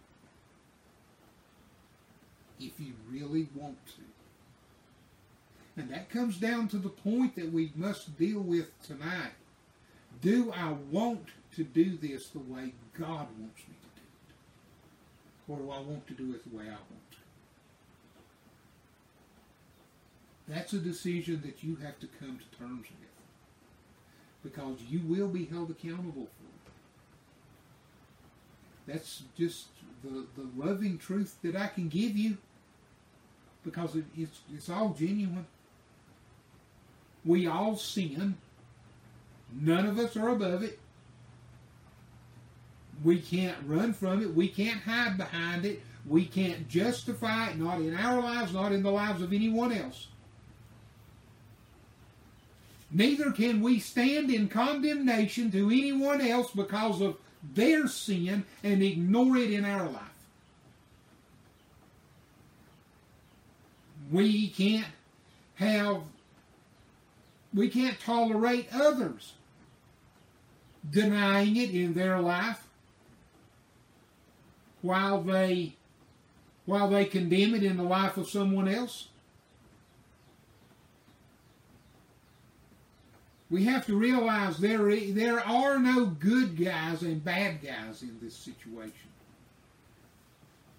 If 2.58 2.72
you 2.80 2.94
really 3.08 3.48
want 3.54 3.76
to. 3.86 4.02
And 5.80 5.90
that 5.90 6.10
comes 6.10 6.38
down 6.38 6.68
to 6.68 6.78
the 6.78 6.88
point 6.88 7.36
that 7.36 7.52
we 7.52 7.70
must 7.76 8.18
deal 8.18 8.40
with 8.40 8.70
tonight. 8.82 9.32
Do 10.22 10.52
I 10.52 10.74
want 10.90 11.28
to 11.56 11.64
do 11.64 11.96
this 11.96 12.28
the 12.28 12.38
way 12.38 12.72
God 12.98 13.26
wants 13.38 13.60
me 13.68 13.74
to 13.82 13.88
do 13.96 14.02
it? 14.28 14.32
Or 15.48 15.58
do 15.58 15.70
I 15.70 15.80
want 15.80 16.06
to 16.08 16.14
do 16.14 16.32
it 16.34 16.50
the 16.50 16.56
way 16.56 16.64
I 16.64 16.68
want 16.68 17.10
to? 17.10 17.16
That's 20.48 20.72
a 20.72 20.78
decision 20.78 21.42
that 21.44 21.62
you 21.62 21.76
have 21.76 21.98
to 22.00 22.08
come 22.18 22.38
to 22.38 22.58
terms 22.58 22.86
with. 22.88 24.52
Because 24.52 24.80
you 24.88 25.00
will 25.04 25.28
be 25.28 25.44
held 25.44 25.70
accountable 25.70 26.26
for 26.26 26.44
it. 26.44 26.61
That's 28.86 29.22
just 29.38 29.66
the, 30.02 30.26
the 30.36 30.48
loving 30.56 30.98
truth 30.98 31.36
that 31.42 31.56
I 31.56 31.68
can 31.68 31.88
give 31.88 32.16
you 32.16 32.36
because 33.64 33.94
it, 33.94 34.04
it's, 34.16 34.40
it's 34.54 34.68
all 34.68 34.90
genuine. 34.90 35.46
We 37.24 37.46
all 37.46 37.76
sin. 37.76 38.36
None 39.60 39.86
of 39.86 39.98
us 39.98 40.16
are 40.16 40.30
above 40.30 40.62
it. 40.62 40.78
We 43.04 43.20
can't 43.20 43.56
run 43.66 43.92
from 43.92 44.22
it. 44.22 44.34
We 44.34 44.48
can't 44.48 44.80
hide 44.80 45.16
behind 45.16 45.64
it. 45.64 45.82
We 46.06 46.24
can't 46.24 46.68
justify 46.68 47.50
it, 47.50 47.58
not 47.58 47.78
in 47.78 47.94
our 47.96 48.20
lives, 48.20 48.52
not 48.52 48.72
in 48.72 48.82
the 48.82 48.90
lives 48.90 49.22
of 49.22 49.32
anyone 49.32 49.72
else. 49.72 50.08
Neither 52.90 53.30
can 53.30 53.62
we 53.62 53.78
stand 53.78 54.30
in 54.30 54.48
condemnation 54.48 55.50
to 55.52 55.70
anyone 55.70 56.20
else 56.20 56.50
because 56.50 57.00
of 57.00 57.16
their 57.42 57.86
sin 57.88 58.44
and 58.62 58.82
ignore 58.82 59.36
it 59.36 59.50
in 59.50 59.64
our 59.64 59.88
life. 59.88 60.02
We 64.10 64.48
can't 64.48 64.86
have 65.56 66.02
we 67.54 67.68
can't 67.68 68.00
tolerate 68.00 68.68
others 68.72 69.34
denying 70.90 71.56
it 71.56 71.70
in 71.70 71.94
their 71.94 72.18
life 72.20 72.66
while 74.80 75.22
they 75.22 75.74
while 76.64 76.88
they 76.88 77.04
condemn 77.04 77.54
it 77.54 77.62
in 77.62 77.76
the 77.76 77.82
life 77.82 78.16
of 78.16 78.28
someone 78.28 78.68
else. 78.68 79.08
We 83.52 83.64
have 83.64 83.84
to 83.84 83.98
realize 83.98 84.56
there, 84.56 84.96
there 84.96 85.46
are 85.46 85.78
no 85.78 86.06
good 86.06 86.56
guys 86.56 87.02
and 87.02 87.22
bad 87.22 87.60
guys 87.62 88.00
in 88.00 88.16
this 88.22 88.34
situation. 88.34 89.10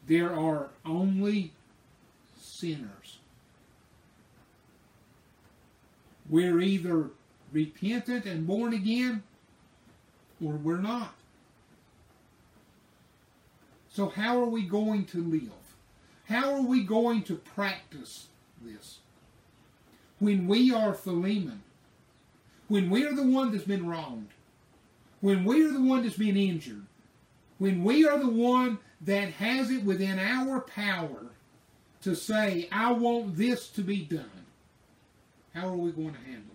There 0.07 0.33
are 0.33 0.69
only 0.83 1.51
sinners. 2.41 3.19
We're 6.27 6.61
either 6.61 7.11
repentant 7.51 8.25
and 8.25 8.47
born 8.47 8.73
again, 8.73 9.21
or 10.43 10.53
we're 10.53 10.77
not. 10.77 11.13
So, 13.91 14.09
how 14.09 14.41
are 14.41 14.49
we 14.49 14.63
going 14.63 15.05
to 15.05 15.23
live? 15.23 15.51
How 16.25 16.55
are 16.55 16.63
we 16.63 16.83
going 16.83 17.21
to 17.25 17.35
practice 17.35 18.29
this? 18.63 18.97
When 20.17 20.47
we 20.47 20.73
are 20.73 20.95
Philemon, 20.95 21.61
when 22.73 22.89
we 22.89 23.05
are 23.05 23.13
the 23.13 23.21
one 23.21 23.51
that's 23.51 23.65
been 23.65 23.87
wronged, 23.87 24.29
when 25.21 25.45
we 25.45 25.63
are 25.63 25.71
the 25.71 25.79
one 25.79 26.01
that's 26.01 26.17
been 26.17 26.35
injured, 26.35 26.87
when 27.59 27.83
we 27.83 28.03
are 28.07 28.17
the 28.17 28.27
one 28.27 28.79
that 29.01 29.29
has 29.33 29.69
it 29.69 29.83
within 29.83 30.17
our 30.17 30.59
power 30.59 31.27
to 32.01 32.15
say, 32.15 32.67
I 32.71 32.91
want 32.91 33.37
this 33.37 33.67
to 33.69 33.83
be 33.83 33.97
done, 33.97 34.25
how 35.53 35.67
are 35.67 35.77
we 35.77 35.91
going 35.91 36.15
to 36.15 36.19
handle 36.21 36.49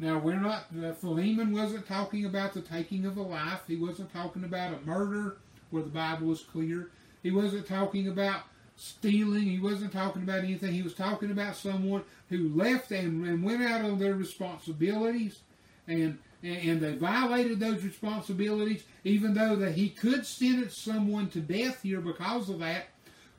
it? 0.00 0.04
Now, 0.04 0.18
we're 0.18 0.40
not, 0.40 0.64
uh, 0.84 0.92
Philemon 0.94 1.52
wasn't 1.52 1.86
talking 1.86 2.24
about 2.24 2.54
the 2.54 2.60
taking 2.60 3.06
of 3.06 3.18
a 3.18 3.22
life. 3.22 3.60
He 3.68 3.76
wasn't 3.76 4.12
talking 4.12 4.42
about 4.42 4.74
a 4.74 4.84
murder 4.84 5.36
where 5.70 5.84
the 5.84 5.90
Bible 5.90 6.32
is 6.32 6.40
clear. 6.40 6.90
He 7.22 7.30
wasn't 7.30 7.68
talking 7.68 8.08
about 8.08 8.42
stealing. 8.78 9.42
He 9.42 9.58
wasn't 9.58 9.92
talking 9.92 10.22
about 10.22 10.38
anything. 10.38 10.72
He 10.72 10.82
was 10.82 10.94
talking 10.94 11.30
about 11.30 11.56
someone 11.56 12.04
who 12.28 12.48
left 12.54 12.90
and, 12.90 13.26
and 13.26 13.42
went 13.42 13.62
out 13.62 13.84
on 13.84 13.98
their 13.98 14.14
responsibilities 14.14 15.40
and, 15.86 16.18
and 16.42 16.80
they 16.80 16.94
violated 16.94 17.58
those 17.58 17.82
responsibilities, 17.82 18.84
even 19.04 19.34
though 19.34 19.56
that 19.56 19.72
he 19.72 19.88
could 19.88 20.24
sentence 20.24 20.76
someone 20.76 21.28
to 21.30 21.40
death 21.40 21.82
here 21.82 22.00
because 22.00 22.48
of 22.48 22.60
that. 22.60 22.88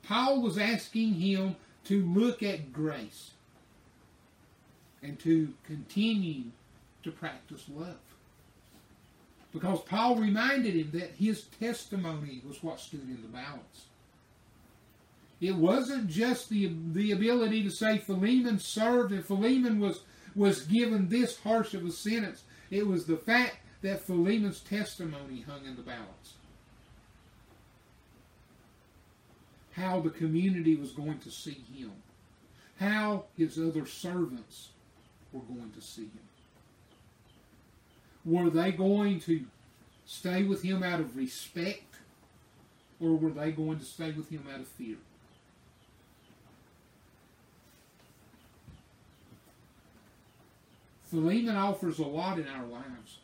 Paul 0.02 0.42
was 0.42 0.58
asking 0.58 1.14
him 1.14 1.56
to 1.84 2.04
look 2.06 2.42
at 2.42 2.72
grace 2.72 3.30
and 5.02 5.18
to 5.20 5.54
continue 5.64 6.44
to 7.02 7.10
practice 7.10 7.64
love. 7.74 7.96
Because 9.52 9.80
Paul 9.82 10.16
reminded 10.16 10.74
him 10.74 10.90
that 11.00 11.12
his 11.18 11.44
testimony 11.58 12.42
was 12.46 12.62
what 12.62 12.80
stood 12.80 13.02
in 13.02 13.22
the 13.22 13.28
balance. 13.28 13.86
It 15.40 15.56
wasn't 15.56 16.08
just 16.08 16.50
the, 16.50 16.72
the 16.92 17.12
ability 17.12 17.62
to 17.62 17.70
say 17.70 17.98
Philemon 17.98 18.58
served 18.58 19.12
and 19.12 19.24
Philemon 19.24 19.80
was, 19.80 20.00
was 20.34 20.62
given 20.66 21.08
this 21.08 21.38
harsh 21.40 21.74
of 21.74 21.86
a 21.86 21.92
sentence. 21.92 22.42
It 22.70 22.86
was 22.86 23.06
the 23.06 23.16
fact 23.16 23.56
that 23.82 24.02
Philemon's 24.02 24.60
testimony 24.60 25.40
hung 25.40 25.64
in 25.64 25.76
the 25.76 25.82
balance. 25.82 26.34
How 29.72 30.00
the 30.00 30.10
community 30.10 30.76
was 30.76 30.92
going 30.92 31.18
to 31.20 31.30
see 31.30 31.64
him 31.74 31.92
how 32.80 33.24
his 33.36 33.58
other 33.58 33.84
servants 33.84 34.70
were 35.32 35.42
going 35.42 35.70
to 35.72 35.82
see 35.82 36.04
him. 36.04 36.28
Were 38.24 38.50
they 38.50 38.72
going 38.72 39.20
to 39.20 39.44
stay 40.06 40.42
with 40.42 40.62
him 40.62 40.82
out 40.82 40.98
of 40.98 41.16
respect, 41.16 41.96
or 42.98 43.16
were 43.16 43.30
they 43.30 43.52
going 43.52 43.78
to 43.78 43.84
stay 43.84 44.12
with 44.12 44.30
him 44.30 44.46
out 44.52 44.60
of 44.60 44.66
fear? 44.66 44.96
Philemon 51.10 51.56
offers 51.56 51.98
a 51.98 52.06
lot 52.06 52.38
in 52.38 52.46
our 52.46 52.66
lives. 52.66 53.18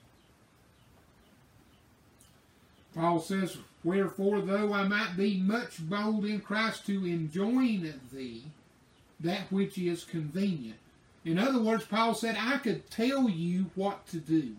Paul 2.95 3.21
says, 3.21 3.59
Wherefore, 3.85 4.41
though 4.41 4.73
I 4.73 4.89
might 4.89 5.17
be 5.17 5.39
much 5.39 5.79
bold 5.89 6.25
in 6.25 6.41
Christ 6.41 6.87
to 6.87 7.05
enjoin 7.07 7.95
thee 8.13 8.45
that 9.21 9.53
which 9.53 9.79
is 9.79 10.05
convenient. 10.05 10.79
In 11.25 11.39
other 11.39 11.61
words, 11.61 11.85
Paul 11.85 12.15
said, 12.15 12.37
I 12.39 12.59
could 12.59 12.91
tell 12.91 13.29
you 13.29 13.67
what 13.75 14.07
to 14.09 14.19
do. 14.19 14.57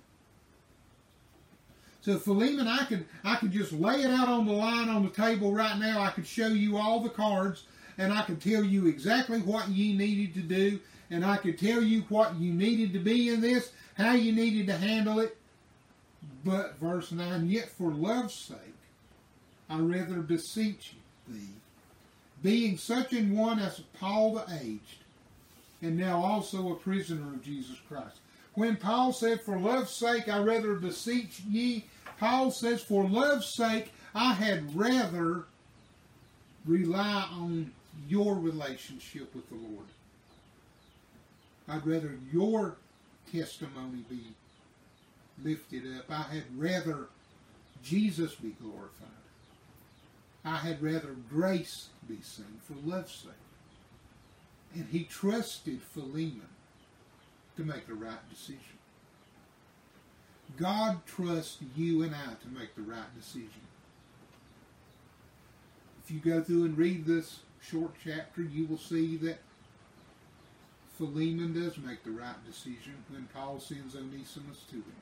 So 2.02 2.18
Philemon, 2.18 2.68
I 2.68 2.86
could 2.86 3.06
I 3.26 3.36
could 3.36 3.52
just 3.52 3.74
lay 3.74 4.02
it 4.02 4.10
out 4.10 4.30
on 4.30 4.46
the 4.46 4.54
line 4.54 4.88
on 4.88 5.04
the 5.04 5.10
table 5.10 5.52
right 5.52 5.78
now. 5.78 6.00
I 6.00 6.12
could 6.12 6.26
show 6.26 6.48
you 6.48 6.78
all 6.78 7.02
the 7.02 7.10
cards, 7.10 7.64
and 7.98 8.14
I 8.14 8.22
could 8.22 8.42
tell 8.42 8.64
you 8.64 8.88
exactly 8.88 9.42
what 9.42 9.68
you 9.68 9.94
needed 9.94 10.34
to 10.36 10.42
do, 10.42 10.80
and 11.10 11.26
I 11.26 11.38
could 11.38 11.58
tell 11.58 11.82
you 11.82 12.02
what 12.10 12.36
you 12.36 12.54
needed 12.54 12.94
to 12.94 13.00
be 13.00 13.30
in 13.30 13.42
this, 13.42 13.72
how 13.96 14.14
you 14.14 14.32
needed 14.32 14.68
to 14.68 14.78
handle 14.78 15.20
it. 15.20 15.38
But 16.44 16.80
verse 16.80 17.12
nine, 17.12 17.48
yet 17.48 17.70
for 17.70 17.92
love's 17.92 18.34
sake, 18.34 18.58
I 19.70 19.80
rather 19.80 20.22
beseech 20.22 20.94
thee, 21.28 21.56
being 22.42 22.78
such 22.78 23.14
an 23.14 23.36
one 23.36 23.60
as 23.60 23.82
Paul 24.00 24.36
the 24.36 24.46
aged, 24.62 25.04
and 25.82 25.98
now 25.98 26.24
also 26.24 26.72
a 26.72 26.76
prisoner 26.76 27.34
of 27.34 27.44
Jesus 27.44 27.78
Christ. 27.88 28.18
When 28.54 28.76
Paul 28.76 29.14
said, 29.14 29.42
For 29.42 29.60
love's 29.60 29.92
sake 29.92 30.28
I 30.28 30.40
rather 30.40 30.74
beseech 30.76 31.42
ye, 31.42 31.86
Paul 32.20 32.52
says, 32.52 32.82
For 32.82 33.08
love's 33.08 33.54
sake 33.54 33.92
I 34.16 34.34
had 34.34 34.76
rather 34.76 35.44
rely 36.66 37.28
on 37.32 37.72
your 38.10 38.36
relationship 38.36 39.34
with 39.36 39.48
the 39.50 39.56
Lord. 39.56 39.86
I'd 41.68 41.86
rather 41.86 42.18
your 42.32 42.78
testimony 43.32 44.06
be 44.10 44.22
lifted 45.44 45.84
up. 45.98 46.10
I 46.10 46.24
had 46.34 46.44
rather 46.56 47.08
Jesus 47.84 48.36
be 48.36 48.56
glorified. 48.62 49.08
I 50.46 50.58
had 50.58 50.82
rather 50.82 51.16
grace 51.30 51.90
be 52.08 52.20
seen 52.22 52.60
for 52.64 52.76
love's 52.86 53.14
sake. 53.14 53.32
And 54.74 54.88
he 54.90 55.04
trusted 55.04 55.82
Philemon 55.82 56.48
to 57.58 57.64
make 57.64 57.88
the 57.88 57.96
right 57.96 58.30
decision. 58.30 58.62
God 60.58 61.06
trusts 61.06 61.58
you 61.76 62.04
and 62.04 62.16
I 62.16 62.36
to 62.42 62.60
make 62.60 62.76
the 62.76 62.82
right 62.82 63.14
decision. 63.20 63.50
If 66.04 66.12
you 66.12 66.20
go 66.20 66.42
through 66.42 66.66
and 66.66 66.78
read 66.78 67.06
this 67.06 67.40
short 67.62 67.92
chapter, 68.02 68.42
you 68.42 68.66
will 68.66 68.78
see 68.78 69.18
that 69.18 69.40
Philemon 70.98 71.54
does 71.54 71.78
make 71.78 72.04
the 72.04 72.12
right 72.12 72.46
decision 72.46 72.94
when 73.10 73.28
Paul 73.34 73.60
sends 73.60 73.96
Onesimus 73.96 74.64
to 74.72 74.78
him 74.78 74.96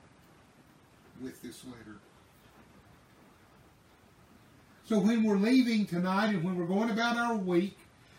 with 1.22 1.42
this 1.42 1.64
letter. 1.66 1.98
So 4.84 5.00
when 5.00 5.24
we're 5.24 5.38
leaving 5.38 5.86
tonight 5.86 6.30
and 6.30 6.44
when 6.44 6.58
we're 6.58 6.66
going 6.66 6.90
about 6.90 7.18
our 7.18 7.36
week 7.36 7.78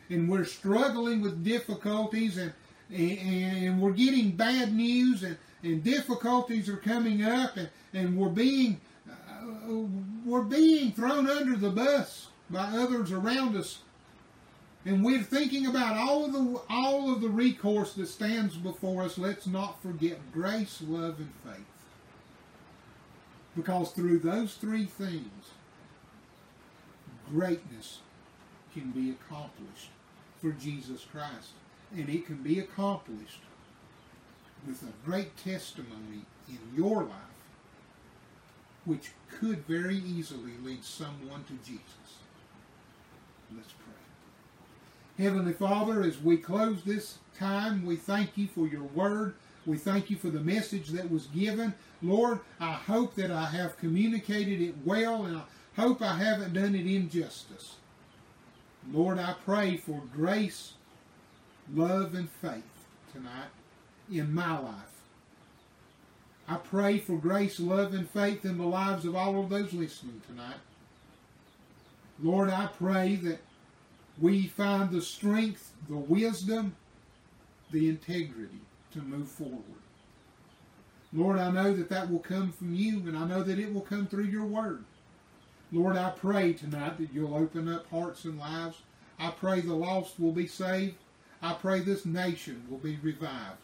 and 0.09 0.29
we're 0.29 0.45
struggling 0.45 1.21
with 1.21 1.45
difficulties 1.45 2.39
and 2.39 2.53
and, 2.89 3.19
and 3.19 3.81
we're 3.81 3.91
getting 3.91 4.31
bad 4.31 4.73
news 4.73 5.25
and, 5.25 5.37
and 5.63 5.83
difficulties 5.83 6.69
are 6.69 6.77
coming 6.77 7.25
up 7.25 7.57
and, 7.57 7.69
and 7.93 8.17
we're 8.17 8.29
being 8.29 8.81
uh, 9.11 9.83
we're 10.25 10.43
being 10.43 10.93
thrown 10.93 11.29
under 11.29 11.57
the 11.57 11.71
bus 11.71 12.29
by 12.49 12.65
others 12.65 13.11
around 13.11 13.57
us 13.57 13.81
and 14.87 15.05
we're 15.05 15.23
thinking 15.23 15.67
about 15.67 15.97
all 15.97 16.25
of 16.25 16.33
the 16.33 16.61
all 16.71 17.13
of 17.13 17.21
the 17.21 17.29
recourse 17.29 17.95
that 17.95 18.07
stands 18.07 18.57
before 18.57 19.03
us. 19.03 19.19
Let's 19.19 19.49
not 19.49 19.83
forget 19.83 20.33
grace 20.33 20.81
love 20.87 21.19
and 21.19 21.33
faith. 21.45 21.67
Because 23.57 23.91
through 23.91 24.21
those 24.21 24.55
three 24.55 24.85
things 24.85 25.51
greatness 27.29 27.99
can 28.73 28.93
be 28.93 29.11
accomplished 29.11 29.91
for 30.41 30.53
Jesus 30.53 31.05
Christ. 31.11 31.51
And 31.93 32.09
it 32.09 32.25
can 32.27 32.37
be 32.37 32.61
accomplished 32.61 33.41
with 34.67 34.83
a 34.83 34.93
great 35.05 35.37
testimony 35.37 36.27
in 36.49 36.59
your 36.77 37.03
life 37.03 37.13
which 38.85 39.11
could 39.41 39.67
very 39.67 39.97
easily 39.97 40.53
lead 40.63 40.85
someone 40.85 41.43
to 41.45 41.55
Jesus. 41.65 42.21
Let's 43.53 43.73
pray. 43.73 43.95
Heavenly 45.19 45.55
Father, 45.55 46.03
as 46.03 46.21
we 46.21 46.37
close 46.37 46.83
this 46.83 47.19
time, 47.39 47.87
we 47.87 47.97
thank 47.97 48.37
you 48.37 48.49
for 48.49 48.67
your 48.67 48.83
word. 48.83 49.35
We 49.65 49.79
thank 49.79 50.11
you 50.11 50.17
for 50.17 50.29
the 50.29 50.41
message 50.41 50.89
that 50.89 51.11
was 51.11 51.27
given. 51.27 51.75
Lord, 52.03 52.41
I 52.61 52.73
hope 52.73 53.15
that 53.15 53.31
I 53.31 53.47
have 53.47 53.79
communicated 53.79 54.61
it 54.61 54.75
well 54.85 55.25
and 55.25 55.39
I 55.39 55.43
hope 55.81 56.03
I 56.03 56.17
haven't 56.19 56.53
done 56.53 56.75
it 56.75 56.87
injustice. 56.87 57.77
Lord, 58.93 59.19
I 59.19 59.35
pray 59.45 59.77
for 59.77 60.03
grace 60.15 60.75
love 61.75 62.15
and 62.15 62.31
faith 62.31 62.63
tonight 63.13 63.49
in 64.11 64.33
my 64.33 64.59
life. 64.59 64.75
I 66.49 66.57
pray 66.57 66.99
for 66.99 67.17
grace, 67.17 67.59
love, 67.59 67.93
and 67.93 68.09
faith 68.09 68.45
in 68.45 68.59
the 68.59 68.67
lives 68.67 69.05
of 69.05 69.17
all 69.17 69.41
of 69.41 69.49
those 69.49 69.73
listening 69.73 70.23
tonight. 70.29 70.59
Lord, 72.23 72.51
I 72.51 72.67
pray 72.67 73.17
that 73.17 73.41
we 74.21 74.47
find 74.47 74.91
the 74.91 75.03
strength, 75.03 75.73
the 75.89 75.97
wisdom, 75.97 76.75
the 77.71 77.89
integrity 77.89 78.61
to 78.93 79.01
move 79.01 79.29
forward. 79.29 79.63
Lord, 81.13 81.39
I 81.39 81.51
know 81.51 81.75
that 81.75 81.89
that 81.91 82.11
will 82.11 82.21
come 82.21 82.53
from 82.53 82.75
you, 82.75 82.99
and 83.01 83.17
I 83.17 83.27
know 83.27 83.43
that 83.43 83.59
it 83.59 83.73
will 83.73 83.83
come 83.83 84.07
through 84.07 84.25
your 84.25 84.45
word. 84.45 84.85
Lord, 85.73 85.97
I 85.97 86.11
pray 86.11 86.53
tonight 86.53 86.99
that 86.99 87.13
you'll 87.13 87.35
open 87.35 87.69
up 87.69 87.89
hearts 87.91 88.25
and 88.25 88.39
lives. 88.39 88.83
I 89.19 89.31
pray 89.31 89.61
the 89.61 89.75
lost 89.75 90.21
will 90.21 90.33
be 90.33 90.47
saved. 90.47 90.97
I 91.43 91.55
pray 91.55 91.81
this 91.81 92.05
nation 92.05 92.67
will 92.69 92.79
be 92.79 92.99
revived. 93.03 93.59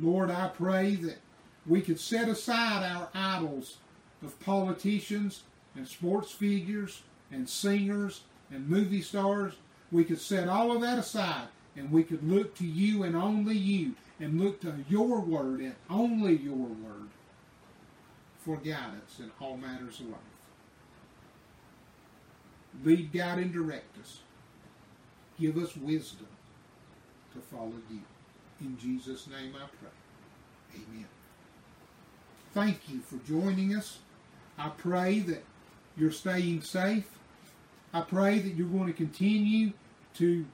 Lord, 0.00 0.30
I 0.30 0.48
pray 0.48 0.94
that 0.96 1.18
we 1.66 1.80
could 1.80 2.00
set 2.00 2.28
aside 2.28 2.84
our 2.84 3.08
idols 3.14 3.78
of 4.22 4.38
politicians 4.40 5.42
and 5.74 5.86
sports 5.86 6.30
figures 6.30 7.02
and 7.30 7.48
singers 7.48 8.22
and 8.50 8.68
movie 8.68 9.02
stars. 9.02 9.54
We 9.90 10.04
could 10.04 10.20
set 10.20 10.48
all 10.48 10.72
of 10.72 10.82
that 10.82 10.98
aside 10.98 11.48
and 11.76 11.90
we 11.90 12.02
could 12.02 12.22
look 12.28 12.54
to 12.56 12.66
you 12.66 13.04
and 13.04 13.16
only 13.16 13.56
you 13.56 13.94
and 14.20 14.40
look 14.40 14.60
to 14.60 14.74
your 14.88 15.20
word 15.20 15.60
and 15.60 15.74
only 15.88 16.36
your 16.36 16.56
word 16.56 17.08
for 18.38 18.56
guidance 18.56 19.18
in 19.20 19.30
all 19.40 19.56
matters 19.56 20.00
of 20.00 20.06
life. 20.08 20.18
Lead, 22.84 23.12
guide, 23.12 23.38
and 23.38 23.52
direct 23.52 23.98
us. 23.98 24.20
Give 25.40 25.56
us 25.56 25.76
wisdom 25.76 26.26
to 27.32 27.40
follow 27.40 27.72
you. 27.90 28.00
In 28.60 28.78
Jesus' 28.78 29.26
name 29.26 29.54
I 29.54 29.66
pray. 29.80 30.82
Amen. 30.90 31.06
Thank 32.54 32.88
you 32.88 33.00
for 33.00 33.16
joining 33.26 33.74
us. 33.74 33.98
I 34.58 34.70
pray 34.70 35.20
that 35.20 35.44
you're 35.96 36.10
staying 36.10 36.62
safe. 36.62 37.17
I 37.92 38.02
pray 38.02 38.38
that 38.38 38.54
you're 38.54 38.68
going 38.68 38.86
to 38.86 38.92
continue 38.92 39.72
to 40.14 40.44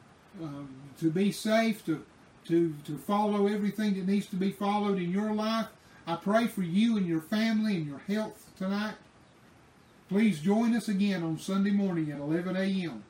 um, 0.43 0.69
to 1.01 1.11
be 1.11 1.33
safe, 1.33 1.85
to 1.87 2.05
to 2.47 2.75
to 2.85 2.99
follow 2.99 3.47
everything 3.47 3.95
that 3.95 4.07
needs 4.07 4.27
to 4.27 4.37
be 4.37 4.53
followed 4.53 4.99
in 4.99 5.11
your 5.11 5.33
life. 5.33 5.67
I 6.07 6.17
pray 6.17 6.47
for 6.47 6.63
you 6.63 6.97
and 6.97 7.07
your 7.07 7.23
family 7.23 7.77
and 7.77 7.87
your 7.87 8.03
health 8.07 8.51
tonight. 8.59 8.95
Please 10.09 10.41
join 10.41 10.77
us 10.77 10.89
again 10.89 11.23
on 11.23 11.39
Sunday 11.39 11.71
morning 11.71 12.11
at 12.13 12.19
11 12.21 12.57
a.m. 12.57 13.05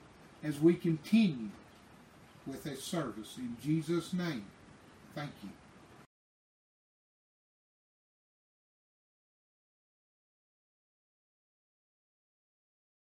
as 0.44 0.60
we 0.60 0.74
continue 0.74 1.50
with 2.46 2.64
a 2.66 2.76
service. 2.76 3.34
In 3.36 3.56
Jesus' 3.60 4.12
name, 4.12 4.44
thank 5.14 5.32
you. 5.42 5.50